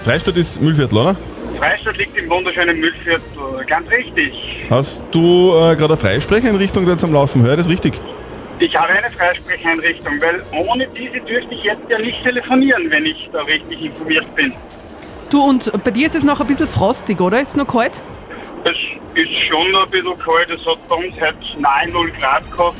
Freistadt 0.05 0.37
ist 0.37 0.61
Mühlviertel, 0.61 0.99
oder? 0.99 1.17
Freistadt 1.59 1.97
liegt 1.99 2.17
im 2.17 2.29
wunderschönen 2.31 2.81
Müllviertel. 2.81 3.23
Ganz 3.67 3.89
richtig. 3.91 4.33
Hast 4.71 5.05
du 5.11 5.51
äh, 5.51 5.77
gerade 5.77 5.85
eine 5.85 5.97
Freisprecheinrichtung 5.99 6.87
da 6.87 6.97
zum 6.97 7.13
Laufen? 7.13 7.43
Hör 7.43 7.57
das 7.57 7.69
richtig? 7.69 8.01
Ich 8.59 8.75
habe 8.77 8.93
eine 8.93 9.11
Freisprecheinrichtung, 9.11 10.15
weil 10.21 10.43
ohne 10.53 10.87
diese 10.89 11.21
dürfte 11.21 11.55
ich 11.55 11.63
jetzt 11.65 11.83
ja 11.89 11.99
nicht 11.99 12.23
telefonieren, 12.25 12.91
wenn 12.91 13.05
ich 13.07 13.29
da 13.33 13.43
richtig 13.43 13.83
informiert 13.83 14.35
bin. 14.35 14.53
Du, 15.31 15.43
und 15.43 15.71
bei 15.85 15.91
dir 15.91 16.07
ist 16.07 16.15
es 16.15 16.25
noch 16.25 16.41
ein 16.41 16.47
bisschen 16.47 16.67
frostig, 16.69 17.21
oder? 17.21 17.41
Ist 17.41 17.51
es 17.51 17.57
noch 17.57 17.67
kalt? 17.67 18.03
Es 18.65 18.71
ist 19.15 19.31
schon 19.49 19.75
ein 19.75 19.91
bisschen 19.91 20.19
kalt, 20.19 20.49
es 20.51 20.65
hat 20.67 20.79
bei 20.89 20.97
uns 20.97 21.15
heute 21.21 21.61
nahe 21.61 21.89
0 21.91 22.11
Grad 22.21 22.51
gehabt. 22.53 22.79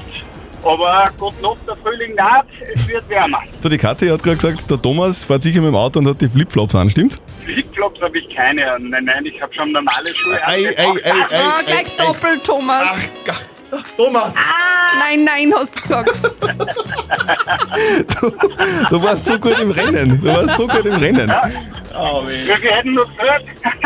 Aber 0.65 1.09
Gottlob, 1.19 1.59
der 1.67 1.77
Frühling 1.77 2.15
naht, 2.15 2.47
es 2.75 2.87
wird 2.89 3.09
wärmer. 3.09 3.41
So, 3.63 3.69
die 3.69 3.79
Kathi 3.79 4.09
hat 4.09 4.23
gerade 4.23 4.37
gesagt, 4.37 4.71
der 4.71 4.81
Thomas 4.81 5.25
fährt 5.25 5.43
sicher 5.43 5.61
mit 5.61 5.69
dem 5.69 5.77
Auto 5.77 5.99
und 5.99 6.07
hat 6.09 6.21
die 6.21 6.29
Flipflops 6.29 6.75
an, 6.77 6.89
stimmt's? 6.89 7.17
Flipflops 7.45 8.01
habe 8.01 8.17
ich 8.19 8.29
keine. 8.35 8.79
Nein, 8.79 9.05
nein, 9.05 9.27
ich 9.27 9.41
habe 9.43 9.53
schon 9.55 9.73
normale 9.73 10.07
Schuhe. 10.15 10.39
Ei, 10.47 10.67
ei, 10.77 10.85
ei, 10.87 10.89
ei, 11.05 11.13
Ah, 11.33 11.59
ei, 11.61 11.65
gleich 11.67 11.99
ei. 11.99 12.05
doppelt, 12.05 12.45
Thomas. 12.45 13.11
Thomas! 13.97 14.35
Nein, 14.99 15.25
nein, 15.25 15.53
hast 15.57 15.75
du 15.75 15.81
gesagt. 15.81 16.11
Du, 18.21 18.31
du 18.91 19.03
warst 19.03 19.27
so 19.27 19.39
gut 19.39 19.59
im 19.59 19.71
Rennen. 19.71 20.21
Du 20.21 20.27
warst 20.29 20.57
so 20.57 20.67
gut 20.67 20.85
im 20.85 20.95
Rennen. 20.95 21.33
Oh, 21.99 22.23
viel 22.27 22.71
hätten 22.71 22.93
noch 22.95 23.09
gehört? 23.17 23.45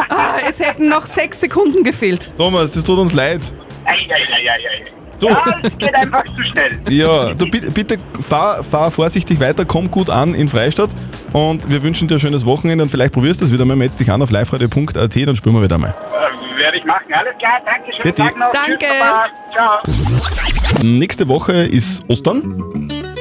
Ah, 0.09 0.37
es 0.49 0.59
hätten 0.61 0.89
noch 0.89 1.05
sechs 1.07 1.41
Sekunden 1.41 1.83
gefehlt. 1.85 2.31
Thomas, 2.37 2.73
das 2.73 2.85
tut 2.85 2.99
uns 2.99 3.13
leid. 3.13 3.53
Ei, 3.85 3.93
ei, 3.93 4.27
ei, 4.33 4.49
ei, 4.51 4.69
ei. 4.69 5.06
Du. 5.19 5.29
Ja, 5.29 5.43
es 5.63 5.79
geht 5.79 5.95
einfach 5.95 6.25
zu 6.25 6.43
schnell. 6.53 6.79
Ja, 6.89 7.35
du 7.35 7.49
bitte, 7.49 7.71
bitte 7.71 7.97
fahr, 8.21 8.63
fahr 8.63 8.91
vorsichtig 8.91 9.41
weiter, 9.41 9.65
komm 9.65 9.91
gut 9.91 10.11
an 10.11 10.35
in 10.35 10.49
Freistadt 10.49 10.91
und 11.33 11.69
wir 11.71 11.83
wünschen 11.83 12.09
dir 12.09 12.17
ein 12.17 12.21
schönes 12.21 12.45
Wochenende 12.45 12.85
und 12.85 12.91
vielleicht 12.91 13.13
probierst 13.13 13.41
du 13.41 13.47
es 13.47 13.53
wieder 13.53 13.65
mal, 13.65 13.77
meld 13.77 13.99
dich 13.99 14.11
an 14.11 14.21
auf 14.21 14.31
liveradio.at, 14.31 14.97
dann 14.97 15.37
spielen 15.37 15.55
wir 15.55 15.63
wieder 15.63 15.79
mal. 15.79 15.91
Äh, 15.91 16.61
werde 16.61 16.79
ich 16.79 16.85
machen. 16.85 17.13
Alles 17.13 17.33
klar, 17.39 17.61
danke 17.65 17.93
schön. 17.93 18.03
Bitte. 18.03 18.23
Tag 18.23 18.37
noch. 18.37 18.53
Danke. 18.53 18.87
Tschüss. 19.47 20.23
Ciao. 20.73 20.83
Nächste 20.83 21.29
Woche 21.29 21.53
ist 21.53 22.05
Ostern. 22.09 22.63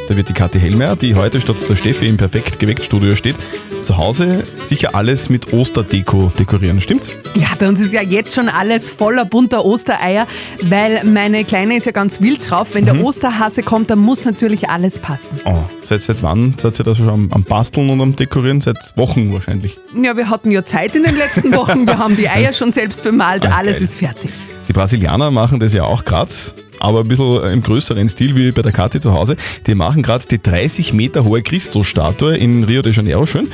Da 0.07 0.15
wird 0.15 0.29
die 0.29 0.33
Kathi 0.33 0.59
Hellmeier, 0.59 0.95
die 0.95 1.15
heute 1.15 1.41
statt 1.41 1.57
der 1.67 1.75
Steffi 1.75 2.05
im 2.07 2.17
Perfekt 2.17 2.59
geweckt 2.59 2.85
Studio 2.85 3.15
steht, 3.15 3.37
zu 3.81 3.97
Hause 3.97 4.43
sicher 4.61 4.93
alles 4.93 5.29
mit 5.29 5.51
Osterdeko 5.51 6.31
dekorieren, 6.37 6.79
stimmt's? 6.79 7.11
Ja, 7.33 7.47
bei 7.57 7.67
uns 7.67 7.79
ist 7.81 7.91
ja 7.91 8.03
jetzt 8.03 8.35
schon 8.35 8.47
alles 8.47 8.89
voller 8.91 9.25
bunter 9.25 9.65
Ostereier, 9.65 10.27
weil 10.61 11.03
meine 11.05 11.43
Kleine 11.43 11.75
ist 11.77 11.85
ja 11.85 11.91
ganz 11.91 12.21
wild 12.21 12.47
drauf. 12.49 12.75
Wenn 12.75 12.85
der 12.85 13.03
Osterhase 13.03 13.63
kommt, 13.63 13.89
dann 13.89 13.97
muss 13.99 14.25
natürlich 14.25 14.69
alles 14.69 14.99
passen. 14.99 15.39
Oh, 15.43 15.63
seit, 15.81 16.03
seit 16.03 16.21
wann 16.21 16.53
seid 16.57 16.79
ihr 16.79 16.83
da 16.83 16.93
schon 16.93 17.09
am, 17.09 17.29
am 17.31 17.43
Basteln 17.43 17.89
und 17.89 17.99
am 17.99 18.15
Dekorieren? 18.15 18.61
Seit 18.61 18.95
Wochen 18.95 19.33
wahrscheinlich. 19.33 19.79
Ja, 19.99 20.15
wir 20.15 20.29
hatten 20.29 20.51
ja 20.51 20.63
Zeit 20.63 20.95
in 20.95 21.01
den 21.03 21.15
letzten 21.17 21.51
Wochen. 21.55 21.87
Wir 21.87 21.97
haben 21.99 22.15
die 22.15 22.29
Eier 22.29 22.53
schon 22.53 22.71
selbst 22.71 23.03
bemalt. 23.03 23.47
Ah, 23.47 23.57
Alles 23.57 23.73
geil. 23.77 23.83
ist 23.83 23.95
fertig. 23.97 24.29
Die 24.67 24.73
Brasilianer 24.73 25.31
machen 25.31 25.59
das 25.59 25.73
ja 25.73 25.83
auch 25.83 26.03
gerade, 26.03 26.31
aber 26.79 27.01
ein 27.01 27.07
bisschen 27.07 27.43
im 27.51 27.61
größeren 27.61 28.09
Stil 28.09 28.35
wie 28.35 28.51
bei 28.51 28.61
der 28.61 28.71
Kathi 28.71 28.99
zu 28.99 29.13
Hause. 29.13 29.37
Die 29.67 29.75
machen 29.75 30.01
gerade 30.01 30.25
die 30.25 30.41
30 30.41 30.93
Meter 30.93 31.23
hohe 31.23 31.41
Christusstatue 31.41 32.35
in 32.35 32.63
Rio 32.63 32.81
de 32.81 32.91
Janeiro 32.91 33.25
schön, 33.25 33.47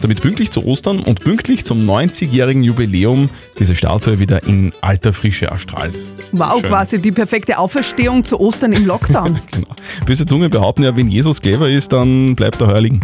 damit 0.00 0.22
pünktlich 0.22 0.50
zu 0.50 0.64
Ostern 0.64 1.00
und 1.00 1.20
pünktlich 1.20 1.64
zum 1.64 1.88
90-jährigen 1.88 2.62
Jubiläum 2.62 3.30
diese 3.58 3.74
Statue 3.74 4.18
wieder 4.18 4.44
in 4.44 4.72
alter 4.80 5.12
Frische 5.12 5.46
erstrahlt. 5.46 5.94
Wow, 6.32 6.60
Schön. 6.60 6.70
quasi 6.70 6.98
die 7.00 7.12
perfekte 7.12 7.58
Auferstehung 7.58 8.24
zu 8.24 8.38
Ostern 8.40 8.72
im 8.72 8.86
Lockdown. 8.86 9.40
Genau. 9.50 9.68
Böse 10.06 10.26
Zungen 10.26 10.50
behaupten 10.50 10.84
ja, 10.84 10.94
wenn 10.94 11.08
Jesus 11.08 11.40
clever 11.40 11.68
ist, 11.68 11.92
dann 11.92 12.36
bleibt 12.36 12.60
er 12.60 12.68
heuer 12.68 12.80
liegen. 12.80 13.00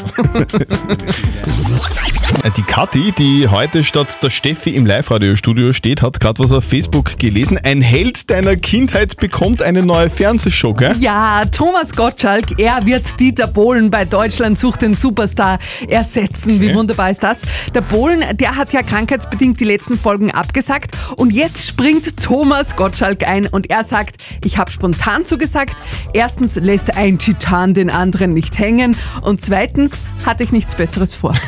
Die 2.56 2.62
Kathi, 2.62 3.12
die 3.12 3.48
heute 3.48 3.84
statt 3.84 4.18
der 4.22 4.30
Steffi 4.30 4.70
im 4.70 4.86
Live-Radio-Studio 4.86 5.72
steht, 5.72 6.00
hat 6.00 6.20
gerade 6.20 6.42
was 6.42 6.52
auf 6.52 6.64
Facebook 6.64 7.18
gelesen. 7.18 7.58
Ein 7.62 7.82
Held 7.82 8.30
deiner 8.30 8.56
Kindheit 8.56 9.16
bekommt 9.18 9.62
eine 9.62 9.82
neue 9.82 10.08
Fernsehshow, 10.08 10.72
gell? 10.74 10.96
Ja, 11.00 11.44
Thomas 11.44 11.92
Gottschalk, 11.92 12.58
er 12.58 12.86
wird 12.86 13.20
Dieter 13.20 13.46
Bohlen 13.46 13.90
bei 13.90 14.04
Deutschland 14.04 14.58
sucht 14.58 14.82
den 14.82 14.94
Superstar 14.94 15.58
ersetzen. 15.88 16.60
Wie 16.60 16.70
Okay. 16.70 16.78
wunderbar 16.78 17.10
ist 17.10 17.22
das? 17.22 17.42
Der 17.74 17.80
Bohlen, 17.80 18.22
der 18.36 18.56
hat 18.56 18.72
ja 18.72 18.82
krankheitsbedingt 18.82 19.58
die 19.58 19.64
letzten 19.64 19.98
Folgen 19.98 20.30
abgesagt 20.30 20.96
und 21.16 21.32
jetzt 21.32 21.66
springt 21.66 22.16
Thomas 22.22 22.76
Gottschalk 22.76 23.26
ein 23.26 23.46
und 23.46 23.70
er 23.70 23.82
sagt, 23.84 24.22
ich 24.44 24.56
habe 24.56 24.70
spontan 24.70 25.24
zugesagt. 25.24 25.76
Erstens 26.14 26.54
lässt 26.56 26.96
ein 26.96 27.18
Titan 27.18 27.74
den 27.74 27.90
anderen 27.90 28.32
nicht 28.34 28.58
hängen 28.58 28.96
und 29.22 29.40
zweitens 29.40 29.89
Übrigens 29.90 30.26
hatte 30.26 30.44
ich 30.44 30.52
nichts 30.52 30.74
Besseres 30.74 31.14
vor. 31.14 31.34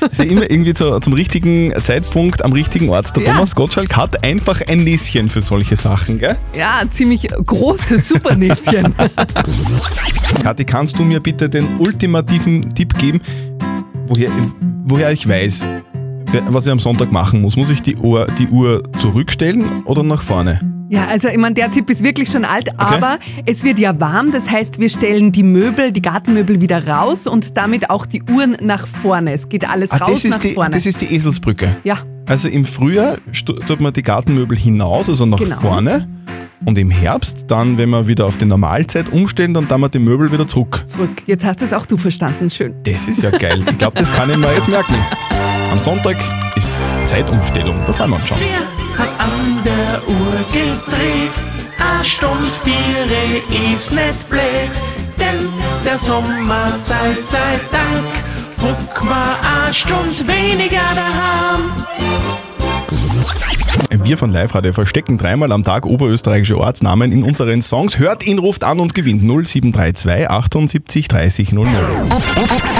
Also 0.00 0.22
immer 0.22 0.50
irgendwie 0.50 0.72
zu, 0.74 0.98
zum 1.00 1.12
richtigen 1.12 1.72
Zeitpunkt 1.82 2.44
am 2.44 2.52
richtigen 2.52 2.88
Ort. 2.88 3.14
Der 3.16 3.24
Ja. 3.24 3.32
Thomas 3.32 3.54
Gottschalk 3.54 3.96
hat 3.96 4.24
einfach 4.24 4.60
ein 4.68 4.78
Näschen 4.84 5.28
für 5.28 5.42
solche 5.42 5.76
Sachen, 5.76 6.18
gell? 6.18 6.36
Ja, 6.56 6.82
ziemlich 6.90 7.28
großes 7.28 8.08
Supernäschen. 8.08 8.94
Kathi, 10.42 10.64
kannst 10.64 10.98
du 10.98 11.02
mir 11.02 11.20
bitte 11.20 11.48
den 11.48 11.66
ultimativen 11.78 12.74
Tipp 12.74 12.96
geben, 12.98 13.20
woher, 14.06 14.30
woher 14.84 15.12
ich 15.12 15.28
weiß, 15.28 15.64
was 16.48 16.66
ich 16.66 16.72
am 16.72 16.78
Sonntag 16.78 17.12
machen 17.12 17.40
muss? 17.42 17.56
Muss 17.56 17.70
ich 17.70 17.82
die 17.82 17.96
Uhr, 17.96 18.26
die 18.38 18.48
Uhr 18.48 18.82
zurückstellen 18.98 19.82
oder 19.84 20.02
nach 20.02 20.22
vorne? 20.22 20.60
Ja, 20.88 21.06
also 21.06 21.28
ich 21.28 21.36
meine, 21.36 21.54
der 21.54 21.70
Tipp 21.70 21.90
ist 21.90 22.04
wirklich 22.04 22.30
schon 22.30 22.44
alt, 22.44 22.78
aber 22.78 23.18
es 23.44 23.64
wird 23.64 23.78
ja 23.80 23.98
warm. 23.98 24.30
Das 24.30 24.48
heißt, 24.50 24.78
wir 24.78 24.88
stellen 24.88 25.32
die 25.32 25.42
Möbel, 25.42 25.90
die 25.90 26.00
Gartenmöbel 26.02 26.60
wieder 26.60 26.86
raus 26.86 27.26
und 27.26 27.56
damit 27.56 27.90
auch 27.90 28.06
die 28.06 28.22
Uhren 28.22 28.56
nach 28.62 28.86
vorne. 28.86 29.32
Es 29.32 29.48
geht 29.48 29.68
alles 29.68 29.90
Ah, 29.90 29.96
raus 29.96 30.22
das, 30.22 30.24
nach 30.24 30.36
ist 30.36 30.44
die, 30.44 30.54
vorne. 30.54 30.70
das 30.70 30.86
ist 30.86 31.00
die 31.00 31.12
Eselsbrücke. 31.14 31.74
ja, 31.82 31.98
Also 32.28 32.48
im 32.48 32.64
Frühjahr 32.64 33.16
tut 33.66 33.80
man 33.80 33.92
die 33.92 34.02
Gartenmöbel 34.02 34.56
hinaus, 34.56 35.08
also 35.08 35.26
nach 35.26 35.38
Genau. 35.38 35.58
vorne. 35.60 36.08
Und 36.64 36.78
im 36.78 36.90
Herbst, 36.90 37.44
dann, 37.48 37.76
wenn 37.78 37.90
wir 37.90 38.06
wieder 38.06 38.24
auf 38.24 38.36
die 38.38 38.46
Normalzeit 38.46 39.12
umstellen, 39.12 39.54
dann 39.54 39.68
tun 39.68 39.80
wir 39.80 39.88
die 39.88 39.98
Möbel 39.98 40.30
wieder 40.32 40.46
zurück. 40.46 40.84
zurück. 40.86 41.10
Jetzt 41.26 41.44
hast 41.44 41.62
es 41.62 41.72
auch 41.72 41.84
du 41.86 41.96
verstanden. 41.96 42.48
Schön. 42.48 42.74
Das 42.84 43.08
ist 43.08 43.22
ja 43.22 43.30
geil. 43.30 43.60
Ich 43.70 43.78
glaube, 43.78 43.96
das 43.98 44.10
kann 44.12 44.30
ich 44.30 44.36
mir 44.36 44.52
jetzt 44.54 44.68
merken. 44.68 44.94
Am 45.70 45.78
Sonntag 45.80 46.16
ist 46.56 46.80
Zeitumstellung. 47.04 47.76
Da 47.86 47.92
fahren 47.92 48.10
wir 48.10 48.16
uns 48.16 48.26
schon. 48.28 48.38
hat 48.96 49.05
an 49.26 49.62
der 49.64 50.02
Uhr 50.08 50.36
gedreht. 50.52 51.34
A 51.78 52.02
Stund 52.02 52.54
vier 52.64 53.06
ist 53.74 53.92
nicht 53.92 54.28
blöd, 54.28 54.72
denn 55.18 55.48
der 55.84 55.98
Sommerzeit 55.98 57.24
sei 57.24 57.60
Dank. 57.70 58.06
Huck 58.62 59.04
mal 59.04 59.36
a 59.42 59.72
Stund 59.72 60.26
weniger 60.26 60.94
daheim. 60.94 61.72
Wir 64.04 64.16
von 64.16 64.30
Live 64.30 64.54
Radio 64.54 64.72
verstecken 64.72 65.18
dreimal 65.18 65.50
am 65.50 65.64
Tag 65.64 65.84
oberösterreichische 65.84 66.58
Ortsnamen 66.58 67.10
in 67.10 67.24
unseren 67.24 67.60
Songs. 67.60 67.98
Hört 67.98 68.24
ihn, 68.24 68.38
ruft 68.38 68.62
an 68.62 68.78
und 68.78 68.94
gewinnt 68.94 69.22
0732 69.22 70.30
78 70.30 71.08
30 71.08 71.52
00. 71.52 71.66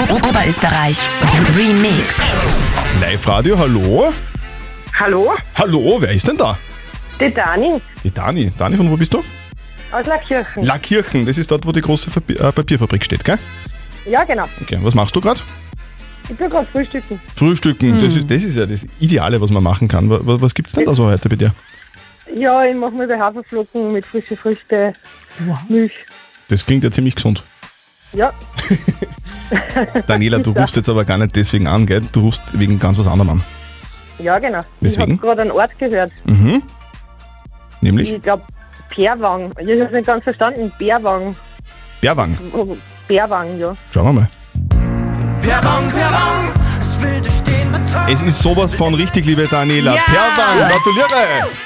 Oberösterreich 0.09 0.97
Remixed. 1.55 2.37
Live 3.01 3.27
Radio, 3.27 3.59
hallo? 3.59 4.13
Hallo, 4.99 5.33
Hallo, 5.55 5.97
wer 5.99 6.11
ist 6.11 6.27
denn 6.27 6.37
da? 6.37 6.57
die 7.19 7.33
Dani 7.33 7.81
Die 8.03 8.11
Dani. 8.11 8.51
Dani, 8.57 8.77
von 8.77 8.89
wo 8.91 8.97
bist 8.97 9.13
du? 9.13 9.23
aus 9.91 10.05
Lackirchen. 10.05 10.63
Lackirchen, 10.63 11.25
das 11.25 11.37
ist 11.37 11.49
dort, 11.49 11.65
wo 11.65 11.71
die 11.71 11.81
große 11.81 12.09
Papier, 12.09 12.41
äh, 12.41 12.51
Papierfabrik 12.51 13.03
steht, 13.05 13.23
gell? 13.23 13.37
ja, 14.05 14.23
genau. 14.25 14.45
Okay, 14.61 14.77
was 14.81 14.93
machst 14.95 15.15
du 15.15 15.21
gerade? 15.21 15.39
Ich 16.29 16.35
bin 16.35 16.49
gerade 16.49 16.67
frühstücken. 16.67 17.19
Frühstücken, 17.35 18.01
das, 18.01 18.13
Hm. 18.13 18.19
ist, 18.19 18.29
das 18.31 18.43
ist 18.43 18.57
ja 18.57 18.65
das 18.65 18.85
Ideale, 18.99 19.39
was 19.39 19.49
man 19.49 19.63
machen 19.63 19.87
kann. 19.87 20.09
Was, 20.09 20.19
was 20.41 20.53
gibt's 20.53 20.73
denn 20.73 20.85
da 20.85 20.93
so 20.93 21.05
heute 21.05 21.29
bei 21.29 21.37
dir? 21.37 21.53
Ja, 22.35 22.65
ich 22.65 22.75
mache 22.75 22.91
mir 22.91 23.07
Haferflocken 23.17 23.93
mit 23.93 24.05
frischen 24.05 24.35
Früchte, 24.35 24.91
Milch. 25.69 25.93
Das 26.49 26.65
klingt 26.65 26.83
ja 26.83 26.91
ziemlich 26.91 27.15
gesund. 27.15 27.43
Ja, 28.13 28.33
Daniela, 30.07 30.39
du 30.39 30.51
rufst 30.51 30.75
jetzt 30.75 30.89
aber 30.89 31.05
gar 31.05 31.17
nicht 31.17 31.35
deswegen 31.35 31.67
an, 31.67 31.85
gell? 31.85 32.01
Du 32.11 32.21
rufst 32.21 32.57
wegen 32.59 32.77
ganz 32.79 32.97
was 32.97 33.07
anderem 33.07 33.29
an. 33.31 33.43
Ja 34.19 34.39
genau. 34.39 34.61
Weswegen? 34.81 35.13
Ich 35.15 35.17
habe 35.17 35.27
gerade 35.27 35.41
einen 35.41 35.51
Ort 35.51 35.77
gehört. 35.79 36.11
Mhm. 36.25 36.63
Nämlich 37.81 38.11
Ich 38.11 38.21
glaube, 38.21 38.43
Bärwang. 38.95 39.51
Ich 39.59 39.67
habe 39.69 39.83
es 39.83 39.91
nicht 39.91 40.07
ganz 40.07 40.23
verstanden. 40.23 40.71
Bärwang. 40.79 41.35
Bärwang. 42.01 42.37
Bärwang, 43.07 43.59
ja. 43.59 43.75
Schauen 43.93 44.05
wir 44.05 44.13
mal. 44.13 44.29
Perwang, 45.41 45.87
Perwang, 45.89 46.49
das 46.77 47.01
wilde 47.01 47.29
Stehen 47.31 47.71
beton. 47.71 48.01
Es 48.09 48.21
ist 48.21 48.39
sowas 48.39 48.73
von 48.73 48.93
richtig, 48.95 49.25
liebe 49.25 49.47
Daniela. 49.47 49.95
Ja! 49.95 50.01
Perwan, 50.01 50.71
gratuliere! 50.71 51.47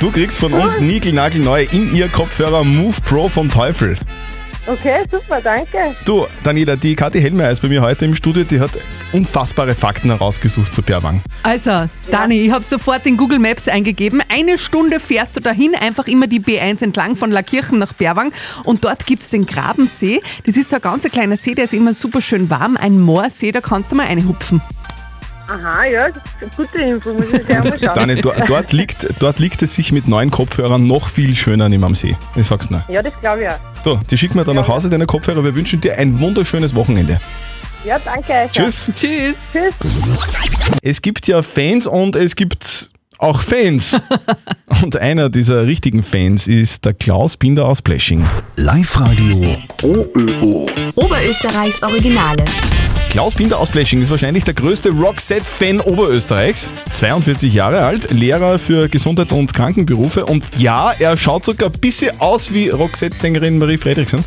Du 0.00 0.10
kriegst 0.10 0.38
von 0.38 0.54
uns 0.54 0.80
niegelnagelneue 0.80 1.64
in 1.64 1.94
ihr 1.94 2.08
Kopfhörer 2.08 2.64
Move 2.64 2.96
Pro 3.04 3.28
vom 3.28 3.50
Teufel. 3.50 3.98
Okay, 4.66 5.04
super, 5.10 5.40
danke. 5.40 5.96
Du, 6.04 6.26
Daniela, 6.44 6.76
die 6.76 6.94
Kathi 6.94 7.20
Hellmeier 7.20 7.50
ist 7.50 7.62
bei 7.62 7.68
mir 7.68 7.80
heute 7.80 8.04
im 8.04 8.14
Studio, 8.14 8.44
die 8.44 8.60
hat 8.60 8.70
unfassbare 9.12 9.74
Fakten 9.74 10.10
herausgesucht 10.10 10.74
zu 10.74 10.82
Perwang. 10.82 11.22
Also, 11.42 11.86
Dani, 12.10 12.46
ich 12.46 12.52
habe 12.52 12.64
sofort 12.64 13.06
in 13.06 13.16
Google 13.16 13.38
Maps 13.38 13.68
eingegeben. 13.68 14.22
Eine 14.28 14.58
Stunde 14.58 15.00
fährst 15.00 15.36
du 15.36 15.40
dahin, 15.40 15.74
einfach 15.74 16.06
immer 16.06 16.26
die 16.26 16.40
B1 16.40 16.82
entlang 16.82 17.16
von 17.16 17.30
Lackirchen 17.30 17.78
nach 17.78 17.94
Berwang. 17.94 18.32
Und 18.64 18.84
dort 18.84 19.06
gibt 19.06 19.22
es 19.22 19.30
den 19.30 19.46
Grabensee. 19.46 20.20
Das 20.44 20.56
ist 20.56 20.70
so 20.70 20.76
ein 20.76 20.82
ganz 20.82 21.04
kleiner 21.04 21.36
See, 21.36 21.54
der 21.54 21.64
ist 21.64 21.74
immer 21.74 21.94
super 21.94 22.20
schön 22.20 22.50
warm. 22.50 22.76
Ein 22.76 23.00
Moorsee, 23.00 23.52
da 23.52 23.60
kannst 23.60 23.90
du 23.90 23.96
mal 23.96 24.06
reinhupfen. 24.06 24.60
Aha, 25.50 25.84
ja, 25.84 26.10
das 26.10 26.22
ist 26.22 26.42
eine 26.42 26.50
gute 26.56 26.78
Info. 26.78 27.12
Muss 27.12 27.24
ich 27.26 27.44
sehr 27.44 27.64
mal 27.64 27.80
schauen. 27.80 27.94
Dani, 27.94 28.20
do, 28.20 28.32
dort, 28.46 28.72
liegt, 28.72 29.06
dort 29.18 29.40
liegt 29.40 29.62
es 29.62 29.74
sich 29.74 29.90
mit 29.90 30.06
neuen 30.06 30.30
Kopfhörern 30.30 30.86
noch 30.86 31.08
viel 31.08 31.34
schöner 31.34 31.68
neben 31.68 31.82
am 31.82 31.94
See. 31.96 32.16
Ich 32.36 32.46
sag's 32.46 32.70
nur. 32.70 32.84
Ja, 32.88 33.02
das 33.02 33.14
glaube 33.20 33.42
ich 33.42 33.48
auch. 33.48 33.58
So, 33.84 34.00
die 34.08 34.16
schicken 34.16 34.36
wir 34.36 34.44
dann 34.44 34.56
nach 34.56 34.68
Hause, 34.68 34.88
deine 34.90 35.06
Kopfhörer. 35.06 35.42
Wir 35.42 35.54
wünschen 35.54 35.80
dir 35.80 35.98
ein 35.98 36.20
wunderschönes 36.20 36.74
Wochenende. 36.74 37.20
Ja, 37.84 37.98
danke. 37.98 38.48
Tschüss. 38.52 38.88
Tschüss. 38.94 39.36
Tschüss. 39.52 39.74
Es 40.82 41.02
gibt 41.02 41.26
ja 41.26 41.42
Fans 41.42 41.86
und 41.86 42.14
es 42.14 42.36
gibt 42.36 42.90
auch 43.18 43.40
Fans. 43.40 44.00
und 44.82 44.96
einer 44.96 45.30
dieser 45.30 45.66
richtigen 45.66 46.02
Fans 46.02 46.46
ist 46.46 46.84
der 46.84 46.94
Klaus 46.94 47.36
Binder 47.36 47.66
aus 47.66 47.82
Blashing. 47.82 48.24
Live-Radio 48.56 49.56
OÖO. 49.82 50.68
Oberösterreichs 50.94 51.82
Originale. 51.82 52.44
Klaus 53.10 53.34
Binder 53.34 53.58
aus 53.58 53.70
Blashing 53.70 54.00
ist 54.02 54.10
wahrscheinlich 54.12 54.44
der 54.44 54.54
größte 54.54 54.90
Roxette-Fan 54.90 55.80
Oberösterreichs. 55.80 56.70
42 56.92 57.52
Jahre 57.52 57.84
alt, 57.84 58.12
Lehrer 58.12 58.56
für 58.56 58.88
Gesundheits- 58.88 59.32
und 59.32 59.52
Krankenberufe. 59.52 60.24
Und 60.26 60.44
ja, 60.58 60.92
er 60.96 61.16
schaut 61.16 61.44
sogar 61.44 61.70
ein 61.70 61.80
bisschen 61.80 62.20
aus 62.20 62.54
wie 62.54 62.68
Roxette-Sängerin 62.68 63.58
Marie 63.58 63.78
Fredriksen 63.78 64.24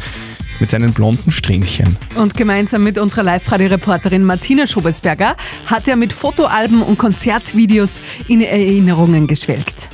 mit 0.60 0.70
seinen 0.70 0.92
blonden 0.92 1.32
Strähnchen. 1.32 1.96
Und 2.18 2.36
gemeinsam 2.36 2.84
mit 2.84 2.98
unserer 2.98 3.24
Live-Radio-Reporterin 3.24 4.26
Martina 4.26 4.68
Schobesberger 4.68 5.38
hat 5.66 5.88
er 5.88 5.96
mit 5.96 6.12
Fotoalben 6.12 6.82
und 6.82 6.98
Konzertvideos 6.98 8.02
in 8.28 8.42
Erinnerungen 8.42 9.28
geschwelgt. 9.28 9.88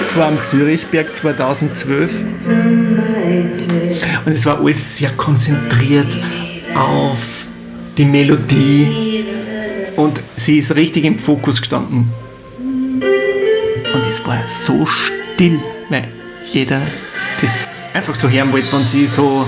Das 0.00 0.16
war 0.16 0.26
am 0.28 0.38
Zürichberg 0.50 1.14
2012 1.14 2.10
und 4.26 4.32
es 4.32 4.46
war 4.46 4.58
alles 4.58 4.96
sehr 4.96 5.10
konzentriert 5.10 6.08
auf 6.74 7.46
die 7.96 8.04
Melodie 8.04 9.24
und 9.96 10.20
sie 10.36 10.58
ist 10.58 10.74
richtig 10.74 11.04
im 11.04 11.18
Fokus 11.18 11.60
gestanden. 11.60 12.10
Und 13.00 14.02
es 14.10 14.24
war 14.26 14.38
so 14.66 14.86
still, 14.86 15.58
weil 15.88 16.06
jeder 16.50 16.80
das 17.40 17.66
einfach 17.94 18.14
so 18.14 18.28
hören 18.28 18.52
wollte, 18.52 18.72
wenn 18.72 18.84
sie 18.84 19.06
so 19.06 19.44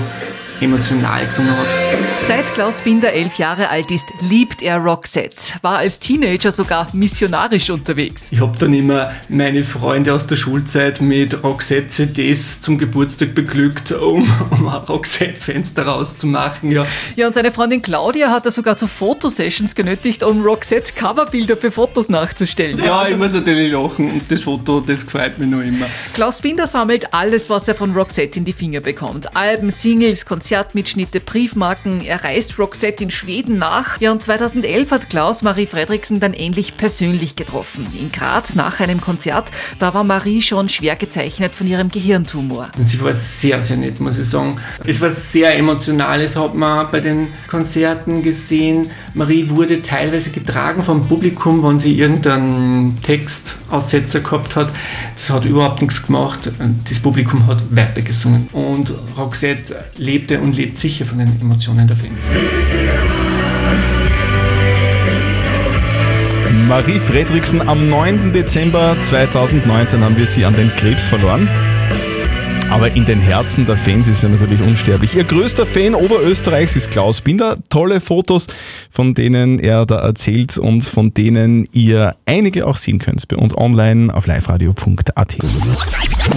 emotional 0.59 1.25
gesungen 1.25 1.51
hat. 1.51 2.10
Seit 2.31 2.45
Klaus 2.53 2.79
Binder 2.79 3.11
elf 3.11 3.39
Jahre 3.39 3.67
alt 3.67 3.91
ist, 3.91 4.05
liebt 4.21 4.61
er 4.61 4.77
Roxette. 4.77 5.59
War 5.63 5.79
als 5.79 5.99
Teenager 5.99 6.53
sogar 6.53 6.87
missionarisch 6.93 7.69
unterwegs. 7.69 8.29
Ich 8.31 8.39
habe 8.39 8.57
dann 8.57 8.73
immer 8.73 9.11
meine 9.27 9.65
Freunde 9.65 10.13
aus 10.13 10.27
der 10.27 10.37
Schulzeit 10.37 11.01
mit 11.01 11.43
Roxette-CDs 11.43 12.61
zum 12.61 12.77
Geburtstag 12.77 13.35
beglückt, 13.35 13.91
um, 13.91 14.25
um 14.49 14.65
ein 14.65 14.75
Roxette-Fenster 14.75 15.85
rauszumachen. 15.85 16.71
Ja. 16.71 16.87
Ja, 17.17 17.27
und 17.27 17.33
seine 17.33 17.51
Freundin 17.51 17.81
Claudia 17.81 18.29
hat 18.29 18.45
er 18.45 18.51
sogar 18.51 18.77
zu 18.77 18.87
Fotosessions 18.87 19.75
genötigt, 19.75 20.23
um 20.23 20.41
Roxette 20.41 20.93
Coverbilder 20.93 21.57
für 21.57 21.69
Fotos 21.69 22.07
nachzustellen. 22.07 22.81
ja, 22.81 23.09
ich 23.09 23.17
muss 23.17 23.33
natürlich 23.33 23.73
lachen 23.73 24.09
und 24.09 24.31
das 24.31 24.43
Foto, 24.43 24.79
das 24.79 25.05
gefällt 25.05 25.37
mir 25.37 25.47
noch 25.47 25.61
immer. 25.61 25.87
Klaus 26.13 26.39
Binder 26.39 26.65
sammelt 26.65 27.13
alles, 27.13 27.49
was 27.49 27.67
er 27.67 27.75
von 27.75 27.91
Roxette 27.91 28.39
in 28.39 28.45
die 28.45 28.53
Finger 28.53 28.79
bekommt. 28.79 29.35
Alben, 29.35 29.69
Singles, 29.69 30.25
Konzertmitschnitte, 30.25 31.19
Briefmarken. 31.19 31.99
Er 31.99 32.20
reist 32.23 32.57
Roxette 32.59 33.03
in 33.03 33.11
Schweden 33.11 33.57
nach. 33.57 33.99
Ja, 33.99 34.11
und 34.11 34.23
2011 34.23 34.91
hat 34.91 35.09
Klaus 35.09 35.41
Marie 35.41 35.65
Fredriksen 35.65 36.19
dann 36.19 36.33
endlich 36.33 36.77
persönlich 36.77 37.35
getroffen. 37.35 37.87
In 37.97 38.11
Graz 38.11 38.55
nach 38.55 38.79
einem 38.79 39.01
Konzert. 39.01 39.51
Da 39.79 39.93
war 39.93 40.03
Marie 40.03 40.41
schon 40.41 40.69
schwer 40.69 40.95
gezeichnet 40.95 41.55
von 41.55 41.67
ihrem 41.67 41.89
Gehirntumor. 41.89 42.69
Sie 42.77 43.01
war 43.01 43.13
sehr, 43.13 43.61
sehr 43.61 43.77
nett, 43.77 43.99
muss 43.99 44.17
ich 44.17 44.27
sagen. 44.27 44.55
Es 44.85 45.01
war 45.01 45.11
sehr 45.11 45.55
emotional, 45.57 46.21
das 46.21 46.35
hat 46.35 46.55
man 46.55 46.87
bei 46.91 46.99
den 46.99 47.27
Konzerten 47.47 48.21
gesehen. 48.21 48.89
Marie 49.13 49.49
wurde 49.49 49.81
teilweise 49.81 50.31
getragen 50.31 50.83
vom 50.83 51.07
Publikum, 51.07 51.63
wenn 51.63 51.79
sie 51.79 51.97
irgendeinen 51.97 53.01
Textaussetzer 53.01 54.21
gehabt 54.21 54.55
hat. 54.55 54.71
Das 55.15 55.29
hat 55.29 55.45
überhaupt 55.45 55.81
nichts 55.81 56.05
gemacht. 56.05 56.51
Das 56.89 56.99
Publikum 56.99 57.47
hat 57.47 57.63
weitergesungen. 57.69 58.47
Und 58.51 58.93
Roxette 59.17 59.85
lebte 59.97 60.39
und 60.39 60.55
lebt 60.55 60.77
sicher 60.77 61.05
von 61.05 61.19
den 61.19 61.39
Emotionen 61.41 61.87
der 61.87 61.97
Marie 66.67 66.99
Fredriksen, 66.99 67.67
am 67.67 67.89
9. 67.89 68.33
Dezember 68.33 68.95
2019 69.03 70.03
haben 70.03 70.17
wir 70.17 70.27
sie 70.27 70.45
an 70.45 70.53
den 70.53 70.71
Krebs 70.77 71.07
verloren. 71.07 71.47
Aber 72.71 72.95
in 72.95 73.05
den 73.05 73.19
Herzen 73.19 73.65
der 73.65 73.75
Fans 73.75 74.07
ist 74.07 74.23
er 74.23 74.29
natürlich 74.29 74.61
unsterblich. 74.61 75.13
Ihr 75.13 75.25
größter 75.25 75.65
Fan 75.65 75.93
Oberösterreichs 75.93 76.77
ist 76.77 76.89
Klaus 76.89 77.19
Binder. 77.19 77.57
Tolle 77.69 77.99
Fotos, 77.99 78.47
von 78.89 79.13
denen 79.13 79.59
er 79.59 79.85
da 79.85 79.97
erzählt 79.97 80.57
und 80.57 80.85
von 80.85 81.13
denen 81.13 81.65
ihr 81.73 82.15
einige 82.25 82.65
auch 82.65 82.77
sehen 82.77 82.97
könnt 82.97 83.27
bei 83.27 83.35
uns 83.35 83.55
online 83.57 84.13
auf 84.13 84.25
liveradio.at. 84.25 85.37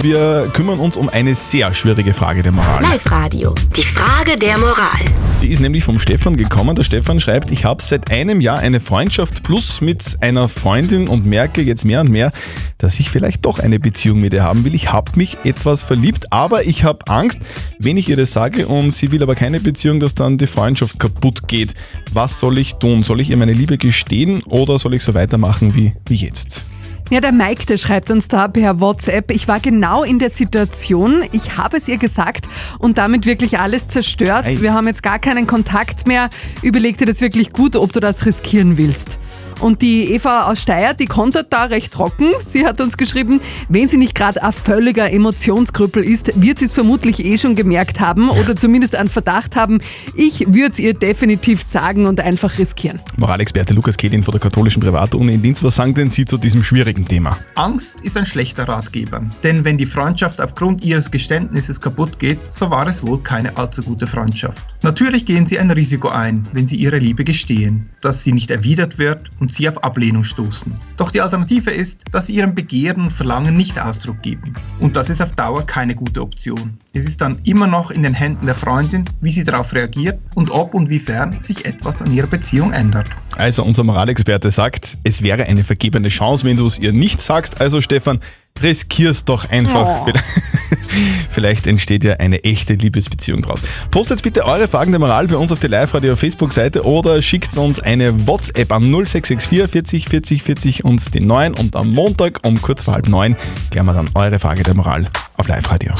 Wir 0.01 0.51
kümmern 0.53 0.79
uns 0.79 0.97
um 0.97 1.07
eine 1.07 1.35
sehr 1.35 1.73
schwierige 1.73 2.13
Frage 2.13 2.43
der 2.43 2.51
Moral. 2.51 2.81
Live-Radio. 2.83 3.55
Die 3.75 3.83
Frage 3.83 4.35
der 4.35 4.59
Moral. 4.59 5.05
Die 5.41 5.47
ist 5.47 5.61
nämlich 5.61 5.83
vom 5.83 5.99
Stefan 5.99 6.35
gekommen. 6.35 6.75
Der 6.75 6.83
Stefan 6.83 7.21
schreibt, 7.21 7.49
ich 7.49 7.63
habe 7.63 7.81
seit 7.81 8.11
einem 8.11 8.41
Jahr 8.41 8.59
eine 8.59 8.81
Freundschaft 8.81 9.43
plus 9.43 9.79
mit 9.79 10.17
einer 10.19 10.49
Freundin 10.49 11.07
und 11.07 11.25
merke 11.25 11.61
jetzt 11.61 11.85
mehr 11.85 12.01
und 12.01 12.09
mehr, 12.09 12.31
dass 12.77 12.99
ich 12.99 13.09
vielleicht 13.09 13.45
doch 13.45 13.59
eine 13.59 13.79
Beziehung 13.79 14.19
mit 14.19 14.33
ihr 14.33 14.43
haben 14.43 14.65
will. 14.65 14.75
Ich 14.75 14.91
habe 14.91 15.11
mich 15.15 15.37
etwas 15.43 15.81
verliebt, 15.81 16.24
aber 16.31 16.65
ich 16.65 16.83
habe 16.83 17.07
Angst, 17.07 17.39
wenn 17.79 17.97
ich 17.97 18.09
ihr 18.09 18.17
das 18.17 18.33
sage 18.33 18.67
und 18.67 18.91
sie 18.91 19.11
will 19.11 19.23
aber 19.23 19.35
keine 19.35 19.59
Beziehung, 19.59 19.99
dass 19.99 20.15
dann 20.15 20.37
die 20.37 20.47
Freundschaft 20.47 20.99
kaputt 20.99 21.47
geht. 21.47 21.73
Was 22.13 22.39
soll 22.39 22.57
ich 22.57 22.75
tun? 22.75 23.03
Soll 23.03 23.21
ich 23.21 23.29
ihr 23.29 23.37
meine 23.37 23.53
Liebe 23.53 23.77
gestehen 23.77 24.41
oder 24.43 24.79
soll 24.79 24.93
ich 24.93 25.03
so 25.03 25.13
weitermachen 25.13 25.75
wie, 25.75 25.93
wie 26.07 26.15
jetzt? 26.15 26.65
Ja, 27.11 27.21
der 27.21 27.31
Mike, 27.31 27.67
der 27.67 27.77
schreibt 27.77 28.09
uns 28.09 28.27
da 28.27 28.47
per 28.47 28.79
WhatsApp, 28.79 29.29
ich 29.29 29.47
war 29.47 29.59
genau 29.59 30.03
in 30.03 30.17
der 30.17 30.31
Situation, 30.31 31.23
ich 31.33 31.55
habe 31.55 31.77
es 31.77 31.87
ihr 31.87 31.97
gesagt 31.97 32.47
und 32.79 32.97
damit 32.97 33.27
wirklich 33.27 33.59
alles 33.59 33.87
zerstört. 33.87 34.47
Ei. 34.47 34.59
Wir 34.59 34.73
haben 34.73 34.87
jetzt 34.87 35.03
gar 35.03 35.19
keinen 35.19 35.45
Kontakt 35.45 36.07
mehr. 36.07 36.29
Überleg 36.63 36.97
dir 36.97 37.05
das 37.05 37.21
wirklich 37.21 37.53
gut, 37.53 37.75
ob 37.75 37.93
du 37.93 37.99
das 37.99 38.25
riskieren 38.25 38.77
willst. 38.77 39.19
Und 39.59 39.81
die 39.81 40.11
Eva 40.11 40.43
aus 40.43 40.61
Steyr, 40.61 40.93
die 40.93 41.05
kontert 41.05 41.51
da 41.53 41.63
recht 41.63 41.93
trocken. 41.93 42.31
Sie 42.45 42.65
hat 42.65 42.81
uns 42.81 42.97
geschrieben, 42.97 43.39
wenn 43.69 43.87
sie 43.87 43.97
nicht 43.97 44.15
gerade 44.15 44.43
ein 44.43 44.51
völliger 44.51 45.11
Emotionskrüppel 45.11 46.03
ist, 46.03 46.41
wird 46.41 46.59
sie 46.59 46.65
es 46.65 46.73
vermutlich 46.73 47.23
eh 47.23 47.37
schon 47.37 47.55
gemerkt 47.55 47.99
haben 47.99 48.29
oder 48.29 48.55
zumindest 48.55 48.95
einen 48.95 49.09
Verdacht 49.09 49.55
haben. 49.55 49.79
Ich 50.15 50.41
würde 50.47 50.73
es 50.73 50.79
ihr 50.79 50.93
definitiv 50.93 51.61
sagen 51.61 52.05
und 52.05 52.19
einfach 52.19 52.57
riskieren. 52.57 52.99
Moralexperte 53.17 53.73
Lukas 53.73 53.97
Kehlin 53.97 54.23
von 54.23 54.33
der 54.33 54.41
katholischen 54.41 54.81
Privatuni 54.81 55.33
in 55.33 55.41
Dienst, 55.41 55.63
was 55.63 55.75
sagen 55.75 55.93
denn 55.93 56.09
Sie 56.09 56.25
zu 56.25 56.37
diesem 56.37 56.63
schwierigen 56.63 57.07
Thema? 57.07 57.37
Angst 57.55 58.01
ist 58.01 58.17
ein 58.17 58.25
schlechter 58.25 58.67
Ratgeber, 58.67 59.23
denn 59.43 59.63
wenn 59.63 59.77
die 59.77 59.85
Freundschaft 59.85 60.41
aufgrund 60.41 60.83
ihres 60.83 61.09
Geständnisses 61.11 61.79
kaputt 61.79 62.19
geht, 62.19 62.39
so 62.49 62.69
war 62.69 62.87
es 62.87 63.05
wohl 63.05 63.21
keine 63.21 63.55
allzu 63.57 63.83
gute 63.83 64.07
Freundschaft. 64.07 64.63
Natürlich 64.81 65.25
gehen 65.25 65.45
sie 65.45 65.59
ein 65.59 65.71
Risiko 65.71 66.09
ein, 66.09 66.47
wenn 66.53 66.67
sie 66.67 66.75
ihre 66.75 66.99
Liebe 66.99 67.23
gestehen, 67.23 67.89
dass 68.01 68.23
sie 68.23 68.33
nicht 68.33 68.51
erwidert 68.51 68.97
wird 68.97 69.31
und 69.39 69.44
sie 69.51 69.67
auf 69.69 69.83
Ablehnung 69.83 70.23
stoßen. 70.23 70.73
Doch 70.97 71.11
die 71.11 71.21
Alternative 71.21 71.71
ist, 71.71 72.03
dass 72.11 72.27
sie 72.27 72.35
ihrem 72.35 72.55
Begehren 72.55 73.03
und 73.03 73.13
Verlangen 73.13 73.55
nicht 73.55 73.79
Ausdruck 73.79 74.21
geben. 74.21 74.53
Und 74.79 74.95
das 74.95 75.09
ist 75.09 75.21
auf 75.21 75.31
Dauer 75.33 75.65
keine 75.65 75.95
gute 75.95 76.21
Option. 76.21 76.77
Es 76.93 77.05
ist 77.05 77.21
dann 77.21 77.39
immer 77.43 77.67
noch 77.67 77.91
in 77.91 78.03
den 78.03 78.13
Händen 78.13 78.45
der 78.45 78.55
Freundin, 78.55 79.05
wie 79.21 79.31
sie 79.31 79.43
darauf 79.43 79.73
reagiert 79.73 80.19
und 80.35 80.51
ob 80.51 80.73
und 80.73 80.89
wiefern 80.89 81.41
sich 81.41 81.65
etwas 81.65 82.01
an 82.01 82.13
ihrer 82.13 82.27
Beziehung 82.27 82.73
ändert. 82.73 83.07
Also 83.35 83.63
unser 83.63 83.83
Moralexperte 83.83 84.51
sagt, 84.51 84.97
es 85.03 85.21
wäre 85.21 85.43
eine 85.43 85.63
vergebene 85.63 86.09
Chance, 86.09 86.45
wenn 86.45 86.57
du 86.57 86.65
es 86.65 86.79
ihr 86.79 86.93
nicht 86.93 87.19
sagst. 87.19 87.59
Also 87.59 87.81
Stefan, 87.81 88.19
riskier's 88.61 89.25
doch 89.25 89.49
einfach. 89.49 90.07
Oh. 90.07 90.11
Vielleicht 91.29 91.67
entsteht 91.67 92.03
ja 92.03 92.13
eine 92.15 92.43
echte 92.43 92.73
Liebesbeziehung 92.73 93.41
draus. 93.41 93.61
Postet 93.91 94.23
bitte 94.23 94.45
eure 94.45 94.67
Fragen 94.67 94.91
der 94.91 94.99
Moral 94.99 95.27
bei 95.27 95.35
uns 95.35 95.51
auf 95.51 95.59
die 95.59 95.67
Live-Radio 95.67 96.15
Facebook-Seite 96.15 96.85
oder 96.85 97.21
schickt 97.21 97.57
uns 97.57 97.79
eine 97.79 98.27
WhatsApp 98.27 98.71
an 98.71 98.83
0664 98.83 99.69
40 99.69 100.09
40 100.09 100.43
40 100.43 100.85
und 100.85 101.13
den 101.13 101.27
9 101.27 101.53
und 101.55 101.75
am 101.75 101.91
Montag 101.91 102.39
um 102.43 102.61
kurz 102.61 102.83
vor 102.83 102.93
halb 102.93 103.09
neun 103.09 103.35
klären 103.71 103.85
wir 103.85 103.93
dann 103.93 104.09
eure 104.13 104.39
Frage 104.39 104.63
der 104.63 104.73
Moral 104.73 105.05
auf 105.37 105.47
Live-Radio. 105.47 105.93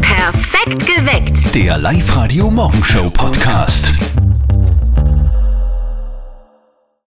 Perfekt 0.00 0.86
geweckt. 0.86 1.54
Der 1.54 1.78
Live-Radio 1.78 2.50
Morgenshow 2.50 3.10
Podcast. 3.10 3.92